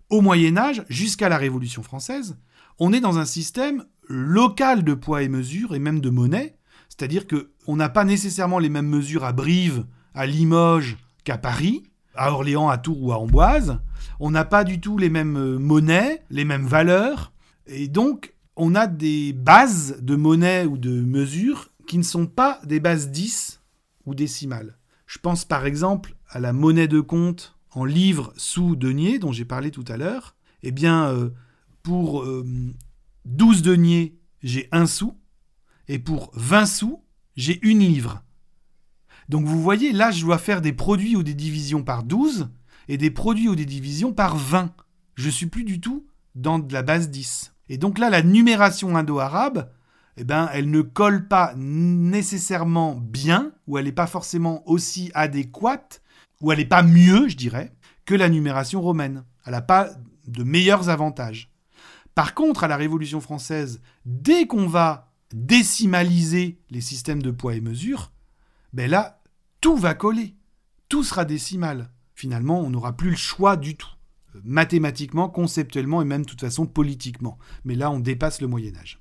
Au 0.10 0.22
Moyen 0.22 0.56
Âge, 0.56 0.86
jusqu'à 0.88 1.28
la 1.28 1.38
Révolution 1.38 1.84
française, 1.84 2.38
on 2.80 2.94
est 2.94 3.02
dans 3.02 3.18
un 3.18 3.26
système 3.26 3.84
local 4.08 4.86
de 4.86 4.94
poids 4.94 5.24
et 5.24 5.28
mesures 5.28 5.76
et 5.76 5.80
même 5.80 6.00
de 6.00 6.10
monnaie, 6.10 6.56
c'est-à-dire 6.88 7.28
que 7.28 7.52
on 7.68 7.76
n'a 7.76 7.90
pas 7.90 8.06
nécessairement 8.06 8.60
les 8.60 8.70
mêmes 8.70 8.88
mesures 8.88 9.26
à 9.26 9.34
Brive, 9.34 9.86
à 10.14 10.26
Limoges 10.26 10.96
qu'à 11.26 11.38
Paris, 11.38 11.84
à 12.16 12.32
Orléans, 12.32 12.70
à 12.70 12.78
Tours 12.78 13.04
ou 13.04 13.12
à 13.12 13.18
Amboise. 13.18 13.78
On 14.22 14.32
n'a 14.32 14.46
pas 14.46 14.64
du 14.64 14.80
tout 14.80 14.98
les 14.98 15.10
mêmes 15.10 15.36
euh, 15.36 15.60
monnaies, 15.60 16.24
les 16.30 16.46
mêmes 16.46 16.66
valeurs, 16.66 17.34
et 17.68 17.90
donc 17.90 18.33
on 18.56 18.76
a 18.76 18.88
des 18.88 19.34
bases 19.34 20.00
de 20.02 20.16
monnaie 20.16 20.66
ou 20.66 20.78
de 20.78 21.02
mesures 21.02 21.70
qui 21.88 21.98
ne 21.98 22.04
sont 22.04 22.28
pas 22.28 22.60
des 22.66 22.80
bases 22.80 23.10
10 23.12 23.62
ou 24.06 24.16
décimales. 24.16 24.78
Je 25.06 25.20
pense 25.20 25.46
par 25.46 25.66
exemple 25.66 26.16
à 26.30 26.40
la 26.40 26.54
monnaie 26.54 26.88
de 26.88 27.00
compte 27.00 27.58
en 27.72 27.86
livres 27.86 28.34
sous 28.38 28.76
denier 28.76 29.20
dont 29.20 29.32
j'ai 29.32 29.46
parlé 29.46 29.72
tout 29.72 29.86
à 29.88 29.98
l'heure. 29.98 30.36
Eh 30.62 30.72
bien, 30.72 31.08
euh, 31.10 31.30
pour 31.82 32.26
12 33.26 33.60
euh, 33.60 33.62
deniers, 33.62 34.18
j'ai 34.42 34.70
un 34.72 34.86
sou, 34.86 35.18
et 35.88 36.00
pour 36.00 36.32
20 36.36 36.66
sous, 36.66 37.04
j'ai 37.36 37.60
une 37.68 37.80
livre. 37.80 38.24
Donc 39.30 39.46
vous 39.46 39.62
voyez, 39.62 39.92
là, 39.92 40.12
je 40.12 40.24
dois 40.24 40.38
faire 40.38 40.62
des 40.62 40.74
produits 40.74 41.16
ou 41.16 41.24
des 41.24 41.34
divisions 41.34 41.84
par 41.84 42.04
12 42.04 42.50
et 42.88 42.98
des 42.98 43.12
produits 43.12 43.50
ou 43.50 43.56
des 43.56 43.66
divisions 43.66 44.14
par 44.14 44.38
20. 44.38 44.74
Je 45.16 45.30
suis 45.30 45.48
plus 45.48 45.64
du 45.64 45.80
tout 45.80 46.06
dans 46.36 46.60
de 46.60 46.72
la 46.74 46.84
base 46.84 47.10
10. 47.10 47.53
Et 47.74 47.78
donc 47.78 47.98
là, 47.98 48.12
la 48.12 48.22
numération 48.22 48.96
indo-arabe, 48.96 49.72
eh 50.18 50.24
ben, 50.24 50.48
elle 50.54 50.70
ne 50.70 50.82
colle 50.82 51.28
pas 51.28 51.56
nécessairement 51.58 52.94
bien, 52.94 53.52
ou 53.66 53.80
elle 53.80 53.86
n'est 53.86 53.92
pas 53.92 54.06
forcément 54.06 54.62
aussi 54.70 55.10
adéquate, 55.16 56.04
ou 56.40 56.52
elle 56.52 56.60
n'est 56.60 56.66
pas 56.66 56.84
mieux, 56.84 57.28
je 57.28 57.36
dirais, 57.36 57.74
que 58.06 58.14
la 58.14 58.30
numération 58.30 58.80
romaine. 58.80 59.24
Elle 59.44 59.54
n'a 59.54 59.64
pas 59.64 59.90
de 60.28 60.44
meilleurs 60.44 60.90
avantages. 60.90 61.52
Par 62.14 62.36
contre, 62.36 62.64
à 62.64 62.68
la 62.68 62.78
Révolution 62.78 63.20
française, 63.22 63.82
dès 64.06 64.46
qu'on 64.46 64.68
va 64.68 65.12
décimaliser 65.34 66.60
les 66.70 66.82
systèmes 66.82 67.24
de 67.24 67.32
poids 67.32 67.56
et 67.56 67.62
mesure, 67.62 68.12
ben 68.74 68.88
là, 68.88 69.20
tout 69.62 69.78
va 69.78 69.96
coller. 69.96 70.36
Tout 70.90 71.04
sera 71.04 71.26
décimal. 71.26 71.90
Finalement, 72.14 72.60
on 72.60 72.70
n'aura 72.70 72.96
plus 72.96 73.10
le 73.10 73.16
choix 73.16 73.58
du 73.58 73.76
tout. 73.78 73.93
Mathématiquement, 74.44 75.30
conceptuellement 75.30 76.02
et 76.02 76.06
même 76.06 76.24
de 76.24 76.30
toute 76.30 76.42
façon 76.42 76.66
politiquement. 76.66 77.38
Mais 77.66 77.76
là, 77.76 77.92
on 77.92 78.00
dépasse 78.00 78.42
le 78.42 78.48
Moyen 78.48 78.76
Âge. 78.76 79.00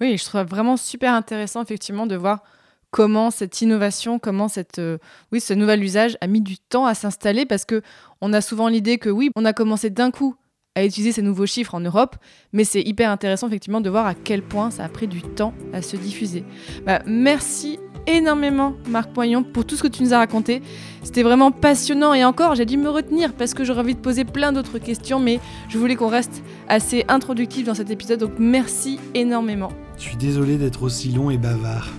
Oui, 0.00 0.16
je 0.18 0.24
trouve 0.24 0.42
vraiment 0.42 0.76
super 0.76 1.14
intéressant 1.14 1.62
effectivement 1.62 2.06
de 2.06 2.16
voir 2.16 2.42
comment 2.90 3.30
cette 3.30 3.60
innovation, 3.60 4.18
comment 4.18 4.48
cette, 4.48 4.78
euh, 4.78 4.98
oui, 5.32 5.40
ce 5.40 5.54
nouvel 5.54 5.82
usage 5.82 6.16
a 6.20 6.26
mis 6.26 6.40
du 6.40 6.58
temps 6.58 6.86
à 6.86 6.94
s'installer 6.94 7.46
parce 7.46 7.64
que 7.64 7.82
on 8.20 8.32
a 8.32 8.40
souvent 8.40 8.68
l'idée 8.68 8.98
que 8.98 9.10
oui, 9.10 9.30
on 9.36 9.44
a 9.44 9.52
commencé 9.52 9.90
d'un 9.90 10.10
coup 10.10 10.36
à 10.74 10.84
utiliser 10.84 11.12
ces 11.12 11.22
nouveaux 11.22 11.46
chiffres 11.46 11.74
en 11.74 11.80
Europe, 11.80 12.16
mais 12.52 12.64
c'est 12.64 12.82
hyper 12.82 13.10
intéressant 13.10 13.48
effectivement 13.48 13.80
de 13.80 13.88
voir 13.88 14.06
à 14.06 14.14
quel 14.14 14.42
point 14.42 14.70
ça 14.70 14.84
a 14.84 14.88
pris 14.90 15.08
du 15.08 15.22
temps 15.22 15.54
à 15.72 15.80
se 15.80 15.96
diffuser. 15.96 16.44
Bah, 16.84 17.02
merci 17.06 17.78
énormément 18.06 18.74
Marc 18.88 19.10
Poignon 19.12 19.42
pour 19.42 19.64
tout 19.64 19.76
ce 19.76 19.82
que 19.82 19.88
tu 19.88 20.02
nous 20.02 20.14
as 20.14 20.18
raconté. 20.18 20.62
C'était 21.02 21.22
vraiment 21.22 21.50
passionnant 21.50 22.14
et 22.14 22.24
encore 22.24 22.54
j'ai 22.54 22.66
dû 22.66 22.76
me 22.76 22.88
retenir 22.88 23.32
parce 23.32 23.54
que 23.54 23.64
j'aurais 23.64 23.80
envie 23.80 23.94
de 23.94 24.00
poser 24.00 24.24
plein 24.24 24.52
d'autres 24.52 24.78
questions, 24.78 25.20
mais 25.20 25.40
je 25.68 25.78
voulais 25.78 25.96
qu'on 25.96 26.08
reste 26.08 26.42
assez 26.68 27.04
introductif 27.08 27.66
dans 27.66 27.74
cet 27.74 27.90
épisode, 27.90 28.20
donc 28.20 28.32
merci 28.38 28.98
énormément. 29.14 29.70
Je 29.98 30.02
suis 30.02 30.16
désolé 30.16 30.56
d'être 30.56 30.82
aussi 30.82 31.10
long 31.10 31.30
et 31.30 31.38
bavard. 31.38 31.90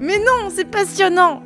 Mais 0.00 0.18
non, 0.18 0.50
c'est 0.50 0.70
passionnant 0.70 1.42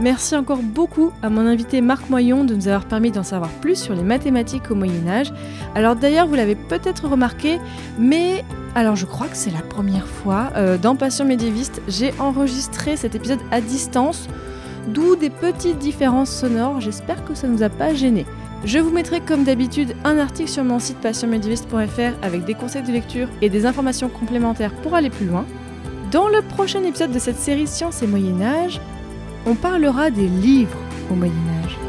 Merci 0.00 0.36
encore 0.36 0.62
beaucoup 0.62 1.10
à 1.22 1.30
mon 1.30 1.46
invité 1.46 1.80
Marc 1.80 2.10
Moyon 2.10 2.44
de 2.44 2.54
nous 2.54 2.68
avoir 2.68 2.84
permis 2.84 3.10
d'en 3.10 3.22
savoir 3.22 3.50
plus 3.50 3.76
sur 3.76 3.94
les 3.94 4.02
mathématiques 4.02 4.70
au 4.70 4.74
Moyen 4.74 5.08
Âge. 5.08 5.32
Alors 5.74 5.96
d'ailleurs, 5.96 6.26
vous 6.26 6.34
l'avez 6.34 6.54
peut-être 6.54 7.08
remarqué, 7.08 7.58
mais 7.98 8.44
alors 8.76 8.94
je 8.94 9.06
crois 9.06 9.26
que 9.26 9.36
c'est 9.36 9.50
la 9.50 9.62
première 9.62 10.06
fois 10.06 10.50
euh, 10.54 10.76
dans 10.76 10.96
Passion 10.96 11.24
médiéviste, 11.24 11.80
j'ai 11.88 12.12
enregistré 12.18 12.96
cet 12.96 13.14
épisode 13.14 13.40
à 13.50 13.62
distance, 13.62 14.28
d'où 14.88 15.16
des 15.16 15.30
petites 15.30 15.78
différences 15.78 16.30
sonores. 16.30 16.82
J'espère 16.82 17.24
que 17.24 17.34
ça 17.34 17.48
ne 17.48 17.54
nous 17.54 17.62
a 17.62 17.70
pas 17.70 17.94
gêné. 17.94 18.26
Je 18.64 18.78
vous 18.78 18.90
mettrai 18.90 19.20
comme 19.20 19.44
d'habitude 19.44 19.96
un 20.04 20.18
article 20.18 20.50
sur 20.50 20.62
mon 20.62 20.78
site 20.78 20.98
passionmédiéviste.fr 20.98 22.22
avec 22.22 22.44
des 22.44 22.52
conseils 22.52 22.82
de 22.82 22.92
lecture 22.92 23.28
et 23.40 23.48
des 23.48 23.64
informations 23.64 24.10
complémentaires 24.10 24.74
pour 24.82 24.94
aller 24.94 25.10
plus 25.10 25.26
loin. 25.26 25.46
Dans 26.12 26.28
le 26.28 26.42
prochain 26.42 26.84
épisode 26.84 27.12
de 27.12 27.18
cette 27.18 27.38
série 27.38 27.66
Sciences 27.66 28.02
et 28.02 28.06
Moyen 28.06 28.42
Âge, 28.42 28.78
on 29.46 29.54
parlera 29.54 30.10
des 30.10 30.28
livres 30.28 30.76
au 31.10 31.14
Moyen 31.14 31.32
Âge. 31.64 31.85